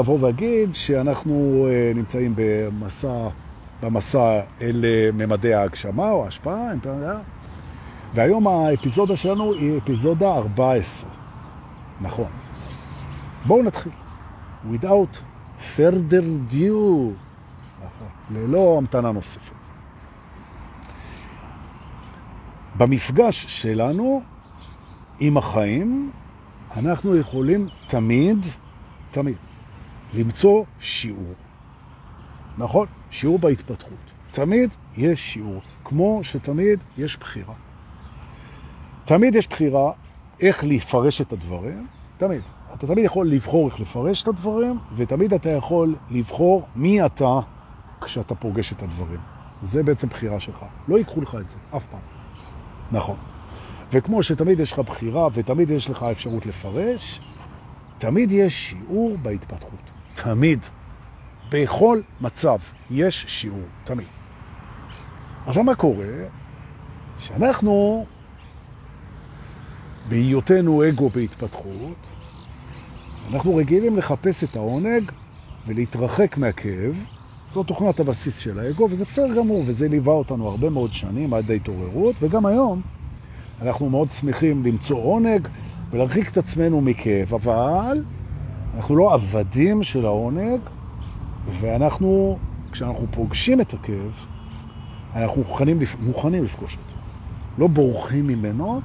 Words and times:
אבוא 0.00 0.18
ואגיד 0.20 0.74
שאנחנו 0.74 1.66
נמצאים 1.94 2.32
במסע, 2.36 3.28
במסע 3.82 4.40
אל 4.60 4.84
ממדי 5.12 5.54
ההגשמה 5.54 6.10
או 6.10 6.24
ההשפעה, 6.24 6.72
והיום 8.14 8.46
האפיזודה 8.48 9.16
שלנו 9.16 9.52
היא 9.52 9.78
אפיזודה 9.78 10.34
14. 10.34 11.10
נכון. 12.00 12.30
בואו 13.46 13.62
נתחיל. 13.62 13.92
Without 14.72 15.18
further 15.76 16.52
due. 16.52 17.12
ללא 18.30 18.78
המתנה 18.78 19.12
נוספת. 19.12 19.54
במפגש 22.76 23.62
שלנו 23.62 24.22
עם 25.20 25.36
החיים, 25.36 26.10
אנחנו 26.76 27.16
יכולים 27.16 27.66
תמיד, 27.88 28.38
תמיד, 29.10 29.36
למצוא 30.14 30.64
שיעור. 30.80 31.34
נכון? 32.58 32.86
שיעור 33.10 33.38
בהתפתחות. 33.38 34.12
תמיד 34.30 34.70
יש 34.96 35.32
שיעור, 35.32 35.60
כמו 35.84 36.20
שתמיד 36.22 36.80
יש 36.98 37.16
בחירה. 37.16 37.54
תמיד 39.04 39.34
יש 39.34 39.48
בחירה 39.48 39.92
איך 40.40 40.64
לפרש 40.64 41.20
את 41.20 41.32
הדברים, 41.32 41.86
תמיד. 42.18 42.40
אתה 42.74 42.86
תמיד 42.86 43.04
יכול 43.04 43.28
לבחור 43.28 43.68
איך 43.68 43.80
לפרש 43.80 44.22
את 44.22 44.28
הדברים, 44.28 44.78
ותמיד 44.96 45.34
אתה 45.34 45.50
יכול 45.50 45.94
לבחור 46.10 46.66
מי 46.76 47.06
אתה 47.06 47.40
כשאתה 48.00 48.34
פוגש 48.34 48.72
את 48.72 48.82
הדברים. 48.82 49.20
זה 49.62 49.82
בעצם 49.82 50.08
בחירה 50.08 50.40
שלך. 50.40 50.64
לא 50.88 50.98
ייקחו 50.98 51.20
לך 51.20 51.34
את 51.40 51.48
זה, 51.50 51.56
אף 51.76 51.86
פעם. 51.86 52.00
נכון. 52.92 53.16
וכמו 53.92 54.22
שתמיד 54.22 54.60
יש 54.60 54.72
לך 54.72 54.78
בחירה 54.78 55.28
ותמיד 55.32 55.70
יש 55.70 55.90
לך 55.90 56.02
אפשרות 56.02 56.46
לפרש, 56.46 57.20
תמיד 57.98 58.32
יש 58.32 58.70
שיעור 58.70 59.16
בהתפתחות. 59.22 59.91
תמיד. 60.14 60.66
בכל 61.50 62.00
מצב 62.20 62.58
יש 62.90 63.24
שיעור. 63.28 63.66
תמיד. 63.84 64.06
עכשיו 65.46 65.64
מה 65.64 65.74
קורה? 65.74 66.06
שאנחנו, 67.18 68.06
בהיותנו 70.08 70.88
אגו 70.88 71.08
בהתפתחות, 71.08 71.96
אנחנו 73.32 73.56
רגילים 73.56 73.96
לחפש 73.96 74.44
את 74.44 74.56
העונג 74.56 75.10
ולהתרחק 75.66 76.38
מהכאב. 76.38 77.06
זו 77.54 77.62
תוכנת 77.62 78.00
הבסיס 78.00 78.38
של 78.38 78.58
האגו, 78.58 78.88
וזה 78.90 79.04
בסדר 79.04 79.34
גמור, 79.34 79.62
וזה 79.66 79.88
ליווה 79.88 80.12
אותנו 80.12 80.48
הרבה 80.48 80.70
מאוד 80.70 80.92
שנים 80.92 81.34
עד 81.34 81.50
ההתעוררות, 81.50 82.14
וגם 82.20 82.46
היום 82.46 82.82
אנחנו 83.62 83.90
מאוד 83.90 84.10
שמחים 84.10 84.64
למצוא 84.64 84.96
עונג 84.96 85.48
ולהרחיק 85.90 86.28
את 86.30 86.36
עצמנו 86.36 86.80
מכאב, 86.80 87.34
אבל 87.34 88.04
אנחנו 88.76 88.96
לא 88.96 89.14
עבדים 89.14 89.82
של 89.82 90.06
העונג, 90.06 90.60
ואנחנו, 91.60 92.38
כשאנחנו 92.72 93.06
פוגשים 93.10 93.60
את 93.60 93.74
הכאב, 93.74 94.12
אנחנו 95.16 95.40
מוכנים, 95.40 95.78
מוכנים 96.00 96.44
לפגוש 96.44 96.76
אותו. 96.76 96.96
לא 97.58 97.66
בורחים 97.66 98.26
ממנו, 98.26 98.80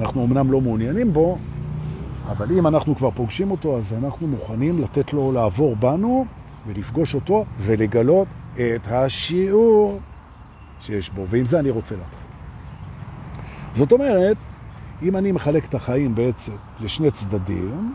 אנחנו 0.00 0.24
אמנם 0.24 0.52
לא 0.52 0.60
מעוניינים 0.60 1.12
בו, 1.12 1.38
אבל 2.30 2.52
אם 2.52 2.66
אנחנו 2.66 2.96
כבר 2.96 3.10
פוגשים 3.10 3.50
אותו, 3.50 3.78
אז 3.78 3.94
אנחנו 4.02 4.26
מוכנים 4.26 4.82
לתת 4.82 5.12
לו 5.12 5.32
לעבור 5.32 5.76
בנו 5.76 6.24
ולפגוש 6.66 7.14
אותו 7.14 7.44
ולגלות 7.58 8.28
את 8.54 8.88
השיעור 8.88 10.00
שיש 10.80 11.10
בו. 11.10 11.24
ועם 11.28 11.44
זה 11.44 11.58
אני 11.60 11.70
רוצה 11.70 11.94
להתחיל. 11.94 12.28
זאת 13.74 13.92
אומרת, 13.92 14.36
אם 15.02 15.16
אני 15.16 15.32
מחלק 15.32 15.64
את 15.64 15.74
החיים 15.74 16.14
בעצם 16.14 16.52
לשני 16.80 17.10
צדדים, 17.10 17.94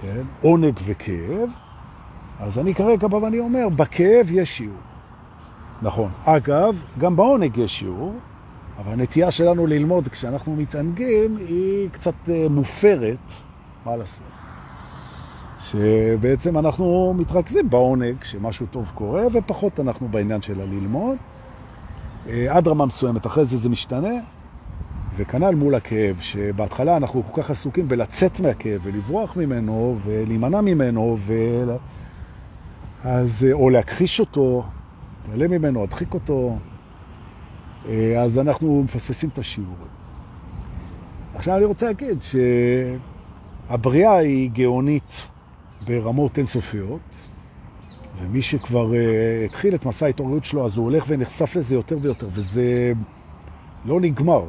כן, 0.00 0.22
עונג 0.42 0.80
וכאב, 0.84 1.50
אז 2.40 2.58
אני 2.58 2.74
כרגע 2.74 3.08
בא 3.08 3.16
ואני 3.16 3.38
אומר, 3.38 3.68
בכאב 3.68 4.26
יש 4.30 4.56
שיעור. 4.56 4.76
נכון. 5.82 6.10
אגב, 6.24 6.82
גם 6.98 7.16
בעונג 7.16 7.56
יש 7.56 7.78
שיעור, 7.78 8.14
אבל 8.78 8.92
הנטייה 8.92 9.30
שלנו 9.30 9.66
ללמוד 9.66 10.08
כשאנחנו 10.08 10.56
מתענגים 10.56 11.36
היא 11.36 11.88
קצת 11.90 12.14
מופרת, 12.50 13.18
מה 13.84 13.96
לעשות? 13.96 14.26
שבעצם 15.58 16.58
אנחנו 16.58 17.14
מתרכזים 17.16 17.70
בעונג, 17.70 18.24
שמשהו 18.24 18.66
טוב 18.70 18.90
קורה, 18.94 19.22
ופחות 19.32 19.80
אנחנו 19.80 20.08
בעניין 20.08 20.42
שלה 20.42 20.64
ללמוד. 20.64 21.16
עד 22.48 22.68
רמה 22.68 22.86
מסוימת, 22.86 23.26
אחרי 23.26 23.44
זה 23.44 23.56
זה 23.56 23.68
משתנה, 23.68 24.14
וכנ"ל 25.20 25.54
מול 25.54 25.74
הכאב, 25.74 26.16
שבהתחלה 26.20 26.96
אנחנו 26.96 27.22
כל 27.22 27.42
כך 27.42 27.50
עסוקים 27.50 27.88
בלצאת 27.88 28.40
מהכאב 28.40 28.80
ולברוח 28.82 29.36
ממנו 29.36 29.98
ולהימנע 30.04 30.60
ממנו, 30.60 31.16
ו... 31.20 31.34
אז, 33.04 33.46
או 33.52 33.70
להכחיש 33.70 34.20
אותו, 34.20 34.64
להתעלם 35.24 35.50
ממנו, 35.50 35.80
להדחיק 35.80 36.14
אותו, 36.14 36.58
אז 38.18 38.38
אנחנו 38.38 38.82
מפספסים 38.82 39.28
את 39.32 39.38
השיעורים. 39.38 39.88
עכשיו 41.34 41.56
אני 41.56 41.64
רוצה 41.64 41.86
להגיד 41.86 42.18
שהבריאה 43.68 44.16
היא 44.16 44.50
גאונית 44.50 45.28
ברמות 45.86 46.38
אינסופיות, 46.38 47.00
ומי 48.18 48.42
שכבר 48.42 48.90
uh, 48.92 48.94
התחיל 49.44 49.74
את 49.74 49.86
מסע 49.86 50.06
ההתעוררות 50.06 50.44
שלו, 50.44 50.66
אז 50.66 50.76
הוא 50.76 50.84
הולך 50.84 51.04
ונחשף 51.08 51.56
לזה 51.56 51.74
יותר 51.74 51.98
ויותר, 52.00 52.28
וזה 52.32 52.92
לא 53.84 54.00
נגמר. 54.00 54.42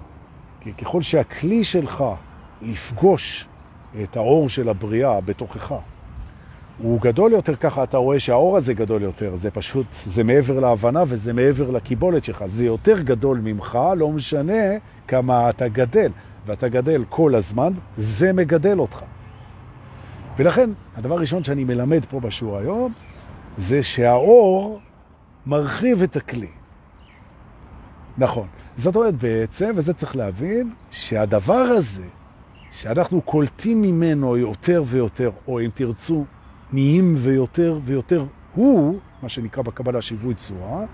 כי 0.62 0.74
ככל 0.74 1.02
שהכלי 1.02 1.64
שלך 1.64 2.04
לפגוש 2.62 3.48
את 4.04 4.18
האור 4.18 4.50
של 4.50 4.70
הבריאה 4.70 5.22
בתוכך, 5.22 5.74
הוא 6.78 7.02
גדול 7.02 7.32
יותר, 7.32 7.56
ככה 7.56 7.84
אתה 7.84 7.98
רואה 7.98 8.20
שהאור 8.20 8.58
הזה 8.58 8.74
גדול 8.74 9.02
יותר, 9.02 9.36
זה 9.36 9.52
פשוט, 9.52 9.86
זה 10.06 10.24
מעבר 10.24 10.60
להבנה 10.60 11.04
וזה 11.08 11.34
מעבר 11.34 11.72
לקיבולת 11.72 12.24
שלך, 12.24 12.44
זה 12.46 12.66
יותר 12.66 13.02
גדול 13.02 13.40
ממך, 13.44 13.80
לא 13.98 14.10
משנה 14.12 14.64
כמה 15.08 15.50
אתה 15.50 15.68
גדל, 15.68 16.12
ואתה 16.46 16.70
גדל 16.70 17.04
כל 17.10 17.36
הזמן, 17.36 17.74
זה 17.98 18.34
מגדל 18.34 18.80
אותך. 18.80 19.04
ולכן, 20.38 20.70
הדבר 20.96 21.16
הראשון 21.16 21.44
שאני 21.44 21.64
מלמד 21.64 22.06
פה 22.06 22.20
בשיעור 22.20 22.58
היום, 22.58 22.94
זה 23.58 23.84
שהאור 23.84 24.80
מרחיב 25.46 26.04
את 26.04 26.16
הכלי. 26.16 26.48
נכון. 28.18 28.48
זאת 28.78 28.96
אומרת 28.96 29.16
בעצם, 29.16 29.72
וזה 29.76 29.94
צריך 29.94 30.16
להבין, 30.16 30.74
שהדבר 30.92 31.54
הזה, 31.54 32.06
שאנחנו 32.72 33.22
קולטים 33.22 33.82
ממנו 33.82 34.38
יותר 34.38 34.84
ויותר, 34.88 35.32
או 35.48 35.62
אם 35.62 35.70
תרצו, 35.74 36.26
נהיים 36.74 37.16
ויותר 37.18 37.80
ויותר, 37.86 38.26
הוא, 38.56 39.00
מה 39.24 39.30
שנקרא 39.30 39.64
בקבלה 39.64 40.02
שיווי 40.02 40.34
צורה, 40.34 40.86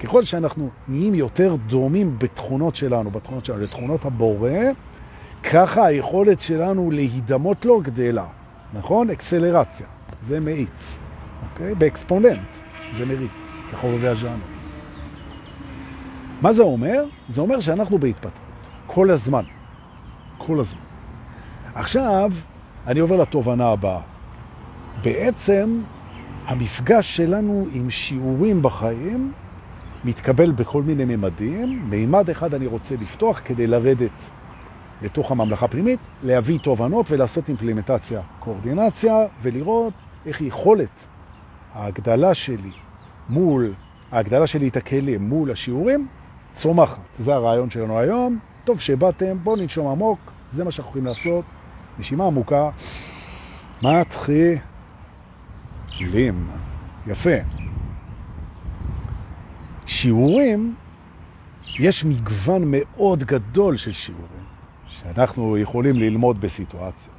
ככל 0.00 0.22
שאנחנו 0.24 0.68
נהיים 0.88 1.14
יותר 1.14 1.56
דומים 1.66 2.18
בתכונות 2.18 2.76
שלנו, 2.76 3.10
בתכונות 3.10 3.44
שלנו, 3.44 3.60
לתכונות 3.60 4.04
הבורא, 4.04 4.50
ככה 5.42 5.86
היכולת 5.86 6.40
שלנו 6.40 6.90
להידמות 6.90 7.64
לו 7.64 7.80
גדלה. 7.80 8.26
נכון? 8.74 9.10
אקסלרציה. 9.10 9.86
זה 10.22 10.40
מאיץ. 10.40 10.98
אוקיי? 11.52 11.74
באקספוננט 11.74 12.48
זה 12.96 13.06
מריץ, 13.06 13.46
כחובבי 13.72 14.08
הז'אנר. 14.08 14.55
מה 16.42 16.52
זה 16.52 16.62
אומר? 16.62 17.04
זה 17.28 17.40
אומר 17.40 17.60
שאנחנו 17.60 17.98
בהתפתחות. 17.98 18.46
כל 18.86 19.10
הזמן. 19.10 19.42
כל 20.38 20.60
הזמן. 20.60 20.80
עכשיו, 21.74 22.32
אני 22.86 23.00
עובר 23.00 23.16
לתובנה 23.16 23.68
הבאה. 23.68 24.00
בעצם, 25.02 25.80
המפגש 26.46 27.16
שלנו 27.16 27.66
עם 27.72 27.90
שיעורים 27.90 28.62
בחיים 28.62 29.32
מתקבל 30.04 30.50
בכל 30.50 30.82
מיני 30.82 31.04
ממדים. 31.04 31.90
מימד 31.90 32.30
אחד 32.30 32.54
אני 32.54 32.66
רוצה 32.66 32.94
לפתוח 33.00 33.40
כדי 33.44 33.66
לרדת 33.66 34.22
לתוך 35.02 35.30
הממלכה 35.30 35.64
הפנימית, 35.64 36.00
להביא 36.22 36.58
תובנות 36.58 37.10
ולעשות 37.10 37.48
אימפלימנטציה, 37.48 38.20
קואורדינציה, 38.40 39.26
ולראות 39.42 39.92
איך 40.26 40.40
יכולת 40.40 41.06
ההגדלה 41.74 42.34
שלי 42.34 42.70
מול, 43.28 43.72
ההגדלה 44.12 44.46
שלי 44.46 44.68
את 44.68 44.76
הכלים 44.76 45.28
מול 45.28 45.50
השיעורים, 45.50 46.06
צומחת. 46.56 46.98
זה 47.18 47.34
הרעיון 47.34 47.70
שלנו 47.70 47.98
היום. 47.98 48.38
טוב 48.64 48.80
שבאתם, 48.80 49.36
בואו 49.42 49.56
ננשום 49.56 49.86
עמוק, 49.86 50.18
זה 50.52 50.64
מה 50.64 50.70
שאנחנו 50.70 50.90
יכולים 50.90 51.06
לעשות. 51.06 51.44
נשימה 51.98 52.26
עמוקה, 52.26 52.70
מתחילים. 53.82 54.60
יפה. 57.06 57.30
שיעורים, 59.86 60.74
יש 61.78 62.04
מגוון 62.04 62.62
מאוד 62.66 63.24
גדול 63.24 63.76
של 63.76 63.92
שיעורים. 63.92 64.46
שאנחנו 64.88 65.58
יכולים 65.58 65.96
ללמוד 65.96 66.40
בסיטואציה. 66.40 67.12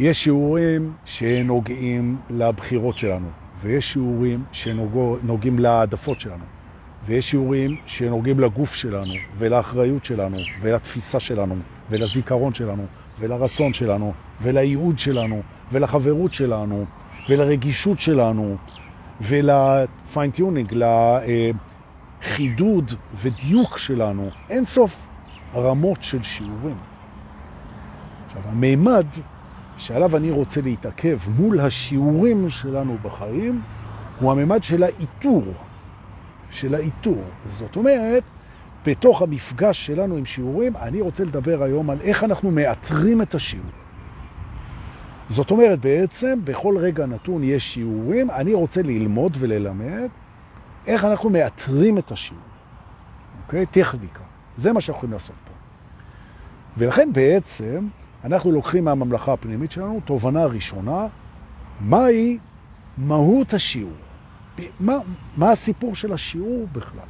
יש 0.00 0.24
שיעורים 0.24 0.92
שנוגעים 1.04 2.16
לבחירות 2.30 2.98
שלנו, 2.98 3.28
ויש 3.60 3.92
שיעורים 3.92 4.44
שנוגעים 4.52 5.58
לעדפות 5.58 6.20
שלנו, 6.20 6.44
ויש 7.08 7.30
שיעורים 7.30 7.76
שנוגעים 7.86 8.40
לגוף 8.40 8.74
שלנו, 8.74 9.12
ולאחריות 9.38 10.04
שלנו, 10.04 10.36
ולתפיסה 10.60 11.20
שלנו, 11.20 11.54
ולזיכרון 11.90 12.54
שלנו, 12.54 12.86
ולרצון 13.18 13.72
שלנו, 13.72 14.12
ולייעוד 14.42 14.98
שלנו, 14.98 15.42
ולחברות 15.72 16.34
שלנו, 16.34 16.84
ולרגישות 17.28 18.00
שלנו 18.00 18.56
ול 19.20 19.42
fine-tuning, 19.42 20.74
לחידוד 22.22 22.92
ודיוק 23.14 23.78
שלנו, 23.78 24.30
אין 24.50 24.64
סוף 24.64 25.06
רמות 25.54 26.02
של 26.02 26.22
שיעורים. 26.22 26.76
עכשיו, 28.26 28.42
המימד 28.44 29.06
שעליו 29.76 30.16
אני 30.16 30.30
רוצה 30.30 30.60
להתעכב 30.60 31.18
מול 31.36 31.60
השיעורים 31.60 32.48
שלנו 32.48 32.96
בחיים, 33.02 33.62
הוא 34.20 34.32
הממד 34.32 34.62
של 34.62 34.82
האיתור. 34.82 35.44
של 36.50 36.74
האיתור. 36.74 37.22
זאת 37.46 37.76
אומרת, 37.76 38.22
בתוך 38.86 39.22
המפגש 39.22 39.86
שלנו 39.86 40.16
עם 40.16 40.24
שיעורים, 40.24 40.76
אני 40.76 41.00
רוצה 41.00 41.24
לדבר 41.24 41.62
היום 41.62 41.90
על 41.90 42.00
איך 42.00 42.24
אנחנו 42.24 42.50
מאתרים 42.50 43.22
את 43.22 43.34
השיעור. 43.34 43.70
זאת 45.28 45.50
אומרת, 45.50 45.80
בעצם, 45.80 46.38
בכל 46.44 46.76
רגע 46.78 47.06
נתון 47.06 47.44
יש 47.44 47.74
שיעורים, 47.74 48.30
אני 48.30 48.54
רוצה 48.54 48.82
ללמוד 48.82 49.36
וללמד 49.40 50.08
איך 50.86 51.04
אנחנו 51.04 51.30
מאתרים 51.30 51.98
את 51.98 52.12
השיעור. 52.12 52.42
אוקיי? 53.46 53.66
טכניקה. 53.66 54.22
זה 54.56 54.72
מה 54.72 54.80
שאנחנו 54.80 54.98
יכולים 54.98 55.12
לעשות 55.12 55.36
פה. 55.44 55.52
ולכן 56.78 57.12
בעצם, 57.12 57.88
אנחנו 58.24 58.52
לוקחים 58.52 58.84
מהממלכה 58.84 59.32
הפנימית 59.32 59.70
שלנו 59.72 60.00
תובנה 60.04 60.46
ראשונה, 60.46 61.06
מהי 61.80 62.38
מהות 62.98 63.54
השיעור. 63.54 64.07
מה, 64.80 64.98
מה 65.36 65.50
הסיפור 65.50 65.94
של 65.94 66.12
השיעור 66.12 66.66
בכלל? 66.72 67.08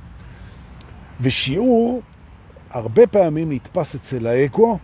ושיעור 1.20 2.02
הרבה 2.70 3.06
פעמים 3.06 3.52
נתפס 3.52 3.94
אצל 3.94 4.26
האגו 4.26 4.78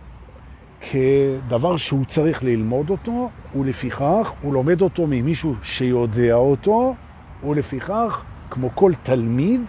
כדבר 0.91 1.77
שהוא 1.77 2.05
צריך 2.05 2.43
ללמוד 2.43 2.89
אותו, 2.89 3.29
ולפיכך 3.55 4.31
הוא 4.41 4.53
לומד 4.53 4.81
אותו 4.81 5.07
ממישהו 5.07 5.55
שיודע 5.63 6.33
אותו, 6.33 6.95
ולפיכך, 7.43 8.23
כמו 8.49 8.69
כל 8.75 8.91
תלמיד, 9.03 9.61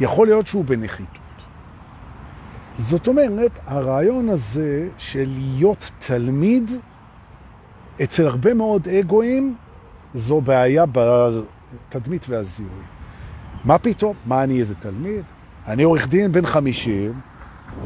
יכול 0.00 0.26
להיות 0.26 0.46
שהוא 0.46 0.64
בנחיתות. 0.64 1.22
זאת 2.78 3.08
אומרת, 3.08 3.58
הרעיון 3.66 4.28
הזה 4.28 4.88
של 4.98 5.28
להיות 5.38 5.90
תלמיד, 6.06 6.70
אצל 8.02 8.26
הרבה 8.26 8.54
מאוד 8.54 8.88
אגואים, 8.88 9.54
זו 10.14 10.40
בעיה 10.40 10.86
בתדמית 11.88 12.26
והזיהוי. 12.28 12.82
מה 13.64 13.78
פתאום? 13.78 14.14
מה 14.26 14.42
אני 14.42 14.60
איזה 14.60 14.74
תלמיד? 14.74 15.22
אני 15.66 15.82
עורך 15.82 16.08
דין 16.08 16.32
בן 16.32 16.46
50, 16.46 17.12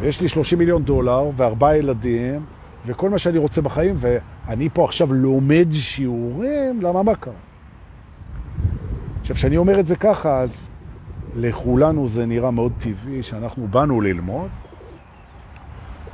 ויש 0.01 0.21
לי 0.21 0.29
30 0.29 0.59
מיליון 0.59 0.83
דולר 0.83 1.31
וארבעה 1.37 1.77
ילדים, 1.77 2.45
וכל 2.87 3.11
מה 3.11 3.19
שאני 3.19 3.39
רוצה 3.39 3.61
בחיים, 3.61 3.97
ואני 3.99 4.69
פה 4.73 4.85
עכשיו 4.85 5.13
לומד 5.13 5.67
שיעורים, 5.73 6.83
למה 6.83 7.03
מה 7.03 7.15
קרה? 7.15 7.35
עכשיו, 9.21 9.37
כשאני 9.37 9.57
אומר 9.57 9.81
את 9.81 9.87
זה 9.87 9.97
ככה, 9.97 10.41
אז 10.41 10.69
לכולנו 11.37 12.09
זה 12.09 12.27
נראה 12.27 12.51
מאוד 12.51 12.73
טבעי 12.79 13.23
שאנחנו 13.23 13.69
באנו 13.69 14.01
ללמוד, 14.01 14.49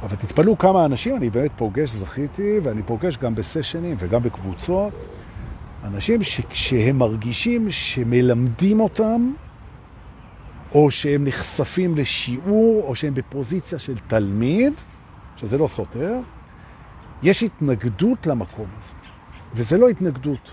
אבל 0.03 0.17
תתפלאו 0.17 0.59
כמה 0.59 0.85
אנשים 0.85 1.17
אני 1.17 1.31
באמת 1.31 1.51
פוגש, 1.57 1.91
זכיתי, 1.91 2.59
ואני 2.63 2.83
פוגש 2.83 3.17
גם 3.17 3.35
בסשנים 3.35 3.97
וגם 3.99 4.23
בקבוצות, 4.23 4.93
אנשים 5.85 6.23
שכשהם 6.23 6.99
מרגישים 6.99 7.71
שמלמדים 7.71 8.81
אותם, 8.81 9.33
או 10.75 10.91
שהם 10.91 11.25
נחשפים 11.25 11.95
לשיעור, 11.97 12.85
או 12.87 12.95
שהם 12.95 13.15
בפוזיציה 13.15 13.79
של 13.79 13.99
תלמיד, 13.99 14.73
שזה 15.37 15.59
לא 15.59 15.67
סותר, 15.67 16.21
יש 17.23 17.43
התנגדות 17.43 18.27
למקום 18.27 18.67
הזה. 18.79 18.93
וזה 19.55 19.79
לא 19.79 19.89
התנגדות 19.89 20.51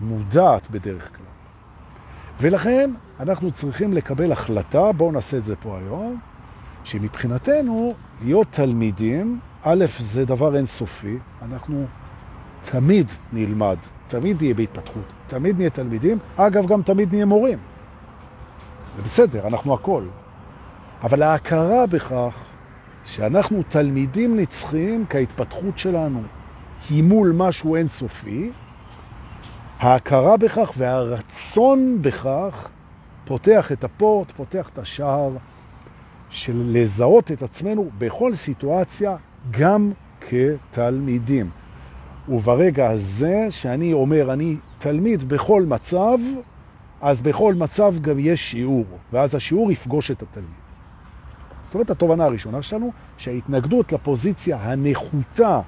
מודעת 0.00 0.70
בדרך 0.70 1.16
כלל. 1.16 1.26
ולכן 2.40 2.90
אנחנו 3.20 3.50
צריכים 3.50 3.92
לקבל 3.92 4.32
החלטה, 4.32 4.92
בואו 4.92 5.12
נעשה 5.12 5.36
את 5.36 5.44
זה 5.44 5.56
פה 5.56 5.78
היום, 5.78 6.20
שמבחינתנו 6.84 7.94
להיות 8.24 8.46
תלמידים, 8.50 9.40
א', 9.62 9.84
זה 10.00 10.24
דבר 10.24 10.56
אינסופי, 10.56 11.18
אנחנו 11.42 11.86
תמיד 12.70 13.06
נלמד, 13.32 13.76
תמיד 14.08 14.42
נהיה 14.42 14.54
בהתפתחות, 14.54 15.12
תמיד 15.26 15.56
נהיה 15.56 15.70
תלמידים, 15.70 16.18
אגב, 16.36 16.66
גם 16.66 16.82
תמיד 16.82 17.12
נהיה 17.12 17.24
מורים. 17.24 17.58
זה 18.96 19.02
בסדר, 19.02 19.46
אנחנו 19.46 19.74
הכל. 19.74 20.02
אבל 21.02 21.22
ההכרה 21.22 21.86
בכך 21.86 22.34
שאנחנו 23.04 23.62
תלמידים 23.68 24.36
נצחיים 24.36 25.04
כהתפתחות 25.10 25.78
שלנו 25.78 26.22
היא 26.90 27.02
מול 27.02 27.32
משהו 27.36 27.76
אינסופי, 27.76 28.50
ההכרה 29.78 30.36
בכך 30.36 30.72
והרצון 30.76 31.98
בכך 32.00 32.68
פותח 33.24 33.72
את 33.72 33.84
הפורט, 33.84 34.30
פותח 34.30 34.68
את 34.72 34.78
השער 34.78 35.30
של 36.30 36.62
לזהות 36.66 37.32
את 37.32 37.42
עצמנו 37.42 37.90
בכל 37.98 38.34
סיטואציה 38.34 39.16
גם 39.50 39.92
כתלמידים. 40.20 41.50
וברגע 42.28 42.90
הזה 42.90 43.46
שאני 43.50 43.92
אומר 43.92 44.32
אני 44.32 44.56
תלמיד 44.78 45.28
בכל 45.28 45.62
מצב, 45.62 46.18
אז 47.00 47.20
בכל 47.20 47.54
מצב 47.54 47.94
גם 48.00 48.18
יש 48.18 48.50
שיעור, 48.50 48.86
ואז 49.12 49.34
השיעור 49.34 49.72
יפגוש 49.72 50.10
את 50.10 50.22
התלמיד. 50.22 50.50
זאת 51.62 51.74
אומרת, 51.74 51.90
התובנה 51.90 52.24
הראשונה 52.24 52.62
שלנו, 52.62 52.92
שההתנגדות 53.16 53.92
לפוזיציה 53.92 54.56
הנחותה 54.60 55.60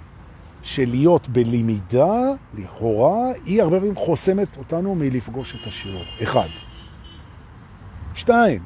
של 0.63 0.85
להיות 0.91 1.29
בלמידה, 1.29 2.17
לכאורה, 2.55 3.33
היא 3.45 3.63
הרבה 3.63 3.79
פעמים 3.79 3.97
חוסמת 3.97 4.57
אותנו 4.57 4.95
מלפגוש 4.95 5.55
את 5.55 5.67
השיעור. 5.67 6.03
אחד. 6.23 6.49
שתיים. 8.15 8.63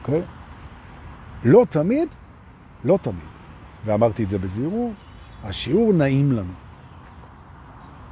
אוקיי? 0.00 0.22
לא 1.44 1.66
תמיד, 1.70 2.08
לא 2.84 2.98
תמיד, 3.02 3.28
ואמרתי 3.84 4.24
את 4.24 4.28
זה 4.28 4.38
בזהירות, 4.38 5.07
השיעור 5.44 5.92
נעים 5.92 6.32
לנו. 6.32 6.52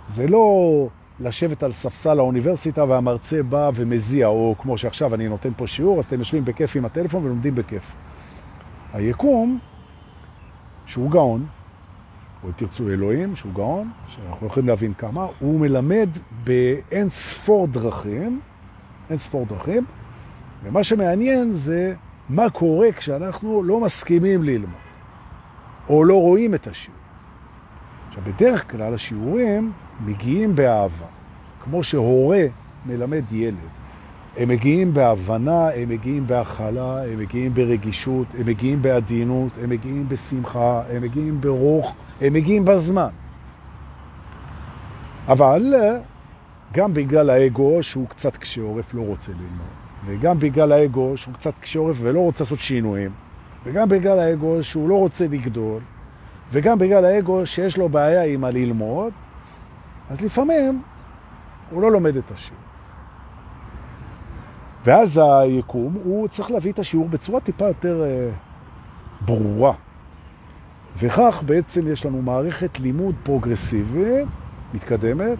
זה 0.08 0.28
לא 0.28 0.88
לשבת 1.20 1.62
על 1.62 1.72
ספסל 1.72 2.18
האוניברסיטה 2.18 2.84
והמרצה 2.84 3.42
בא 3.42 3.70
ומזיע, 3.74 4.26
או 4.26 4.54
כמו 4.58 4.78
שעכשיו 4.78 5.14
אני 5.14 5.28
נותן 5.28 5.50
פה 5.56 5.66
שיעור, 5.66 5.98
אז 5.98 6.04
אתם 6.04 6.18
יושבים 6.18 6.44
בכיף 6.44 6.76
עם 6.76 6.84
הטלפון 6.84 7.24
ולומדים 7.24 7.54
בכיף. 7.54 7.94
היקום, 8.92 9.58
שהוא 10.86 11.10
גאון, 11.10 11.46
או 12.44 12.48
תרצו 12.56 12.88
אלוהים, 12.88 13.36
שהוא 13.36 13.52
גאון, 13.52 13.90
שאנחנו 14.08 14.46
יכולים 14.46 14.68
להבין 14.68 14.94
כמה, 14.94 15.26
הוא 15.38 15.60
מלמד 15.60 16.08
באין 16.44 17.08
ספור 17.08 17.66
דרכים, 17.66 18.40
אין 19.10 19.18
ספור 19.18 19.46
דרכים, 19.46 19.84
ומה 20.64 20.84
שמעניין 20.84 21.52
זה 21.52 21.94
מה 22.28 22.50
קורה 22.50 22.92
כשאנחנו 22.92 23.62
לא 23.62 23.80
מסכימים 23.80 24.42
ללמוד, 24.42 24.70
או 25.88 26.04
לא 26.04 26.20
רואים 26.20 26.54
את 26.54 26.66
השיעור. 26.66 26.95
עכשיו, 28.18 28.32
בדרך 28.32 28.70
כלל 28.70 28.94
השיעורים 28.94 29.72
מגיעים 30.00 30.56
באהבה, 30.56 31.06
כמו 31.64 31.82
שהורה 31.82 32.42
מלמד 32.86 33.32
ילד. 33.32 33.56
הם 34.36 34.48
מגיעים 34.48 34.94
בהבנה, 34.94 35.68
הם 35.68 35.88
מגיעים 35.88 36.26
בהכלה, 36.26 37.04
הם 37.04 37.18
מגיעים 37.18 37.54
ברגישות, 37.54 38.26
הם 38.38 38.46
מגיעים 38.46 38.82
בעדינות, 38.82 39.52
הם 39.62 39.70
מגיעים 39.70 40.08
בשמחה, 40.08 40.82
הם 40.90 41.02
מגיעים 41.02 41.40
ברוך, 41.40 41.94
הם 42.20 42.32
מגיעים 42.32 42.64
בזמן. 42.64 43.08
אבל 45.28 45.74
גם 46.72 46.94
בגלל 46.94 47.30
האגו 47.30 47.82
שהוא 47.82 48.08
קצת 48.08 48.36
קשה 48.36 48.60
עורף 48.60 48.94
לא 48.94 49.02
רוצה 49.02 49.32
ללמוד, 49.32 49.76
וגם 50.06 50.38
בגלל 50.38 50.72
האגו 50.72 51.16
שהוא 51.16 51.34
קצת 51.34 51.52
קשה 51.60 51.78
עורף 51.78 51.96
ולא 52.00 52.20
רוצה 52.20 52.44
לעשות 52.44 52.58
שינויים, 52.58 53.10
וגם 53.64 53.88
בגלל 53.88 54.18
האגו 54.18 54.62
שהוא 54.62 54.88
לא 54.88 54.94
רוצה 54.94 55.26
לגדול, 55.28 55.80
וגם 56.52 56.78
בגלל 56.78 57.04
האגו 57.04 57.46
שיש 57.46 57.78
לו 57.78 57.88
בעיה 57.88 58.24
עם 58.24 58.44
הללמוד, 58.44 59.12
אז 60.10 60.20
לפעמים 60.20 60.82
הוא 61.70 61.82
לא 61.82 61.92
לומד 61.92 62.16
את 62.16 62.30
השיעור. 62.30 62.60
ואז 64.84 65.20
היקום, 65.22 65.96
הוא 66.04 66.28
צריך 66.28 66.50
להביא 66.50 66.72
את 66.72 66.78
השיעור 66.78 67.08
בצורה 67.08 67.40
טיפה 67.40 67.66
יותר 67.66 68.04
אה, 68.04 68.28
ברורה. 69.20 69.72
וכך 70.98 71.42
בעצם 71.46 71.92
יש 71.92 72.06
לנו 72.06 72.22
מערכת 72.22 72.80
לימוד 72.80 73.14
פרוגרסיבית, 73.22 74.28
מתקדמת, 74.74 75.38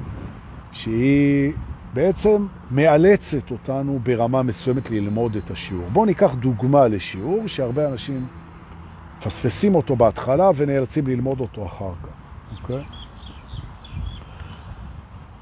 שהיא 0.72 1.52
בעצם 1.94 2.46
מאלצת 2.70 3.50
אותנו 3.50 3.98
ברמה 4.02 4.42
מסוימת 4.42 4.90
ללמוד 4.90 5.36
את 5.36 5.50
השיעור. 5.50 5.88
בואו 5.92 6.04
ניקח 6.04 6.34
דוגמה 6.34 6.88
לשיעור 6.88 7.46
שהרבה 7.46 7.88
אנשים 7.88 8.26
פספסים 9.22 9.74
אותו 9.74 9.96
בהתחלה 9.96 10.50
ונאלצים 10.56 11.06
ללמוד 11.06 11.40
אותו 11.40 11.66
אחר 11.66 11.92
כך, 12.02 12.08
אוקיי? 12.62 12.84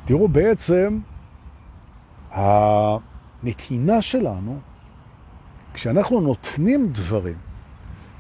תראו, 0.05 0.29
בעצם 0.29 0.99
הנתינה 2.31 4.03
שלנו, 4.03 4.59
כשאנחנו 5.75 6.21
נותנים 6.21 6.89
דברים, 6.93 7.37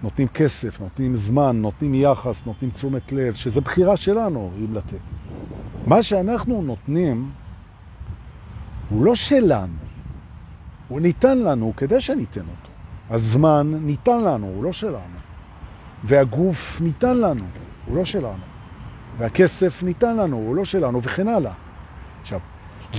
נותנים 0.02 0.28
כסף, 0.28 0.80
נותנים 0.80 1.16
זמן, 1.16 1.56
נותנים 1.62 1.94
יחס, 1.94 2.46
נותנים 2.46 2.70
תשומת 2.70 3.12
לב, 3.12 3.34
שזה 3.34 3.60
בחירה 3.60 3.96
שלנו 3.96 4.50
אם 4.58 4.74
לתת. 4.74 4.98
מה 5.86 6.02
שאנחנו 6.02 6.62
נותנים 6.62 7.30
הוא 8.90 9.04
לא 9.04 9.14
שלנו, 9.14 9.74
הוא 10.88 11.00
ניתן 11.00 11.38
לנו 11.38 11.72
כדי 11.76 12.00
שניתן 12.00 12.40
אותו. 12.40 12.70
הזמן 13.10 13.74
ניתן 13.80 14.20
לנו, 14.20 14.46
הוא 14.46 14.64
לא 14.64 14.72
שלנו. 14.72 15.24
והגוף 16.04 16.80
ניתן 16.80 17.16
לנו, 17.16 17.44
הוא 17.86 17.96
לא 17.96 18.04
שלנו. 18.04 18.44
והכסף 19.18 19.82
ניתן 19.82 20.16
לנו, 20.16 20.36
הוא 20.36 20.56
לא 20.56 20.64
שלנו, 20.64 21.02
וכן 21.02 21.28
הלאה. 21.28 21.52
עכשיו, 22.22 22.40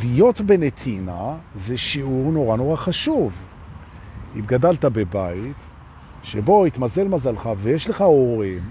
להיות 0.04 0.42
בנתינה 0.42 1.36
זה 1.56 1.78
שיעור 1.78 2.32
נורא 2.32 2.58
נורא 2.58 2.76
חשוב. 2.76 3.34
אם 4.36 4.42
גדלת 4.42 4.86
בבית 4.86 5.56
שבו 6.24 6.66
התמזל 6.66 7.08
מזלך 7.08 7.50
ויש 7.62 7.90
לך 7.90 8.02
הורים 8.02 8.62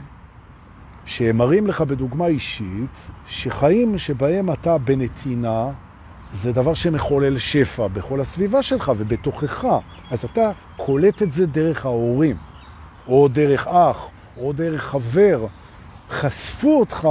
שמראים 1.04 1.66
לך 1.66 1.80
בדוגמה 1.80 2.26
אישית 2.26 3.10
שחיים 3.26 3.98
שבהם 3.98 4.52
אתה 4.52 4.78
בנתינה 4.78 5.70
זה 6.32 6.52
דבר 6.52 6.74
שמחולל 6.74 7.38
שפע 7.38 7.88
בכל 7.88 8.20
הסביבה 8.20 8.62
שלך 8.62 8.92
ובתוכך. 8.96 9.66
אז 10.10 10.24
אתה 10.24 10.50
קולט 10.76 11.22
את 11.22 11.32
זה 11.32 11.46
דרך 11.46 11.86
ההורים, 11.86 12.36
או 13.08 13.28
דרך 13.28 13.66
אח, 13.66 14.08
או 14.36 14.52
דרך 14.52 14.82
חבר. 14.82 15.46
חשפו 16.10 16.80
אותך 16.80 17.08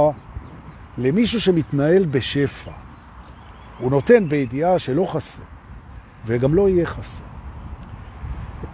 למישהו 0.98 1.40
שמתנהל 1.40 2.04
בשפע. 2.06 2.70
הוא 3.78 3.90
נותן 3.90 4.28
בידיעה 4.28 4.78
שלא 4.78 5.06
חסר, 5.12 5.42
וגם 6.26 6.54
לא 6.54 6.68
יהיה 6.68 6.86
חסר. 6.86 7.24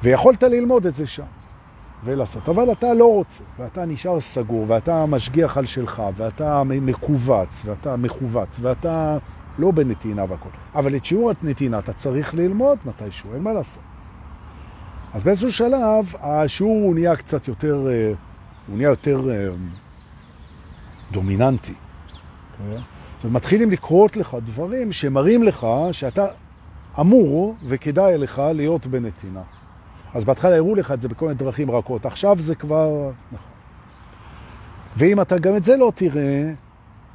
ויכולת 0.03 0.43
ללמוד 0.43 0.87
את 0.87 0.95
זה 0.95 1.07
שם. 1.07 1.25
ולעשות. 2.05 2.49
אבל 2.49 2.73
אתה 2.73 2.95
לא 2.95 3.15
רוצה, 3.15 3.45
ואתה 3.59 3.85
נשאר 3.85 4.21
סגור, 4.21 4.65
ואתה 4.69 5.07
משגיח 5.07 5.57
על 5.57 5.67
שלך, 5.67 6.03
ואתה 6.17 6.63
מקובץ, 6.65 7.63
ואתה 7.65 7.97
מחובץ, 7.97 8.59
ואתה 8.61 9.19
לא 9.59 9.71
בנתינה 9.71 10.25
והכל. 10.29 10.49
אבל 10.75 10.97
את 10.97 11.05
שיעור 11.05 11.33
הנתינה 11.43 11.79
אתה 11.79 11.93
צריך 11.93 12.35
ללמוד 12.35 12.79
מתישהו, 12.85 13.35
אין 13.35 13.43
מה 13.43 13.53
לעשות. 13.53 13.83
אז 15.15 15.25
באיזשהו 15.25 15.53
שלב 15.53 16.15
השיעור 16.21 16.83
הוא 16.83 16.95
נהיה 16.95 17.17
קצת 17.17 17.49
יותר, 17.49 17.87
אה, 17.91 18.13
הוא 18.71 18.77
נהיה 18.77 18.89
יותר 18.89 19.31
אה, 19.31 19.49
דומיננטי. 21.13 21.73
Okay. 21.73 22.63
אוקיי? 22.63 22.83
זאת 23.17 23.25
אומרת, 23.25 23.37
מתחילים 23.37 23.71
לקרות 23.71 24.17
לך 24.17 24.37
דברים 24.45 24.93
שמראים 24.93 25.43
לך 25.43 25.67
שאתה 25.93 26.27
אמור 27.01 27.55
וכדאי 27.65 28.19
לך 28.19 28.43
להיות 28.55 28.87
בנתינה. 28.87 29.43
אז 30.15 30.25
בהתחלה 30.25 30.57
הראו 30.57 30.75
לך 30.75 30.93
את 30.93 31.01
זה 31.01 31.09
בכל 31.09 31.27
מיני 31.27 31.39
דרכים 31.39 31.71
רכות, 31.71 32.07
עכשיו 32.07 32.37
זה 32.39 32.55
כבר... 32.55 33.11
נכון. 33.33 33.53
ואם 34.97 35.21
אתה 35.21 35.39
גם 35.39 35.57
את 35.57 35.65
זה 35.65 35.77
לא 35.77 35.93
תראה, 35.95 36.53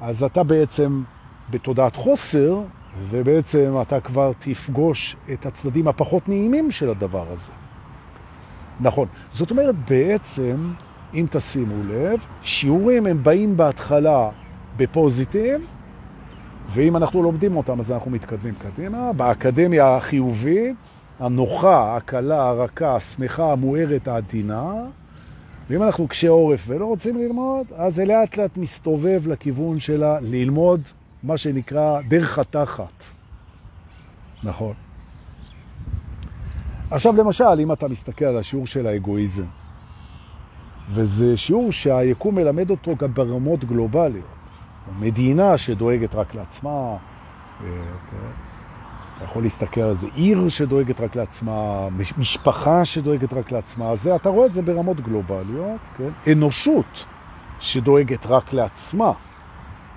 אז 0.01 0.23
אתה 0.23 0.43
בעצם 0.43 1.03
בתודעת 1.49 1.95
חוסר, 1.95 2.61
ובעצם 3.09 3.73
אתה 3.81 3.99
כבר 3.99 4.31
תפגוש 4.39 5.15
את 5.33 5.45
הצדדים 5.45 5.87
הפחות 5.87 6.29
נעימים 6.29 6.71
של 6.71 6.89
הדבר 6.89 7.25
הזה. 7.31 7.51
נכון. 8.79 9.07
זאת 9.31 9.51
אומרת, 9.51 9.75
בעצם, 9.89 10.73
אם 11.15 11.25
תשימו 11.29 11.83
לב, 11.89 12.19
שיעורים 12.41 13.05
הם 13.05 13.23
באים 13.23 13.57
בהתחלה 13.57 14.29
בפוזיטיב, 14.77 15.61
ואם 16.69 16.95
אנחנו 16.95 17.23
לומדים 17.23 17.57
אותם 17.57 17.79
אז 17.79 17.91
אנחנו 17.91 18.11
מתקדמים 18.11 18.53
קדימה. 18.55 19.13
באקדמיה 19.13 19.95
החיובית, 19.95 20.75
הנוחה, 21.19 21.97
הקלה, 21.97 22.49
הרכה, 22.49 22.95
השמחה, 22.95 23.51
המוארת, 23.51 24.07
העדינה, 24.07 24.73
ואם 25.69 25.83
אנחנו 25.83 26.07
קשי 26.07 26.27
עורף 26.27 26.63
ולא 26.67 26.85
רוצים 26.85 27.17
ללמוד, 27.17 27.67
אז 27.75 27.95
זה 27.95 28.05
לאט 28.05 28.37
לאט 28.37 28.57
מסתובב 28.57 29.27
לכיוון 29.27 29.79
שלה 29.79 30.19
ללמוד 30.21 30.81
מה 31.23 31.37
שנקרא 31.37 32.01
דרך 32.07 32.39
התחת. 32.39 33.03
נכון. 34.43 34.73
עכשיו 36.91 37.15
למשל, 37.15 37.59
אם 37.59 37.71
אתה 37.71 37.87
מסתכל 37.87 38.25
על 38.25 38.37
השיעור 38.37 38.67
של 38.67 38.87
האגואיזם, 38.87 39.45
וזה 40.93 41.37
שיעור 41.37 41.71
שהיקום 41.71 42.35
מלמד 42.35 42.69
אותו 42.69 42.95
גם 42.95 43.13
ברמות 43.13 43.65
גלובליות. 43.65 44.25
מדינה 44.99 45.57
שדואגת 45.57 46.15
רק 46.15 46.35
לעצמה, 46.35 46.97
אה? 47.61 47.67
אתה 49.17 49.25
יכול 49.25 49.43
להסתכל 49.43 49.81
על 49.81 49.93
זה, 49.93 50.07
עיר 50.15 50.49
שדואגת 50.49 51.01
רק 51.01 51.15
לעצמה, 51.15 51.87
משפחה 52.17 52.85
שדואגת 52.85 53.33
רק 53.33 53.51
לעצמה, 53.51 53.95
זה, 53.95 54.15
אתה 54.15 54.29
רואה 54.29 54.45
את 54.45 54.53
זה 54.53 54.61
ברמות 54.61 55.01
גלובליות, 55.01 55.79
כן? 55.97 56.31
אנושות 56.31 57.05
שדואגת 57.59 58.25
רק 58.25 58.53
לעצמה, 58.53 59.11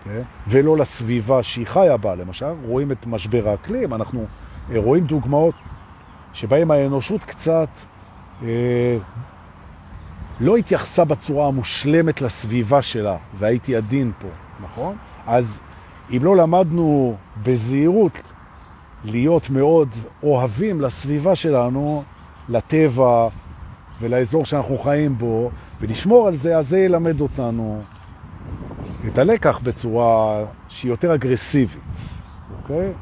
כן? 0.05 0.23
ולא 0.47 0.77
לסביבה 0.77 1.43
שהיא 1.43 1.67
חיה 1.67 1.97
בה, 1.97 2.15
למשל, 2.15 2.53
רואים 2.65 2.93
את 2.93 3.07
משבר 3.07 3.49
האקלים, 3.49 3.95
אנחנו 3.95 4.27
אה, 4.71 4.79
רואים 4.79 5.05
דוגמאות 5.05 5.55
שבהם 6.33 6.71
האנושות 6.71 7.25
קצת 7.25 7.69
אה, 8.43 8.99
לא 10.41 10.57
התייחסה 10.57 11.05
בצורה 11.05 11.47
המושלמת 11.47 12.23
לסביבה 12.23 12.83
שלה, 12.83 13.17
והייתי 13.39 13.77
עדין 13.77 14.13
פה, 14.19 14.29
נכון? 14.61 14.97
אז 15.27 15.61
אם 16.17 16.25
לא 16.25 16.37
למדנו 16.37 17.17
בזהירות 17.43 18.19
להיות 19.05 19.51
מאוד 19.51 19.89
אוהבים 20.23 20.81
לסביבה 20.81 21.35
שלנו, 21.35 22.03
לטבע 22.49 23.29
ולאזור 24.01 24.47
שאנחנו 24.47 24.79
חיים 24.79 25.19
בו, 25.19 25.51
ולשמור 25.81 26.29
על 26.29 26.35
זה, 26.35 26.59
אז 26.59 26.69
זה 26.69 26.79
ילמד 26.79 27.21
אותנו 27.21 27.83
את 29.07 29.19
הלקח 29.19 29.61
בצורה 29.63 30.45
שהיא 30.69 30.91
יותר 30.91 31.15
אגרסיבית, 31.15 31.79
אוקיי? 32.63 32.93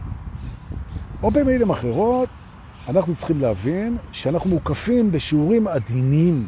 או 1.22 1.30
במילים 1.30 1.70
אחרות, 1.70 2.28
אנחנו 2.88 3.14
צריכים 3.14 3.40
להבין 3.40 3.96
שאנחנו 4.12 4.50
מוקפים 4.50 5.12
בשיעורים 5.12 5.68
עדינים. 5.68 6.46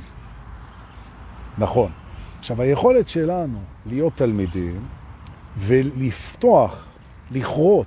נכון. 1.58 1.90
עכשיו, 2.38 2.62
היכולת 2.62 3.08
שלנו 3.08 3.58
להיות 3.86 4.12
תלמידים 4.16 4.80
ולפתוח, 5.58 6.84
לכרות 7.30 7.86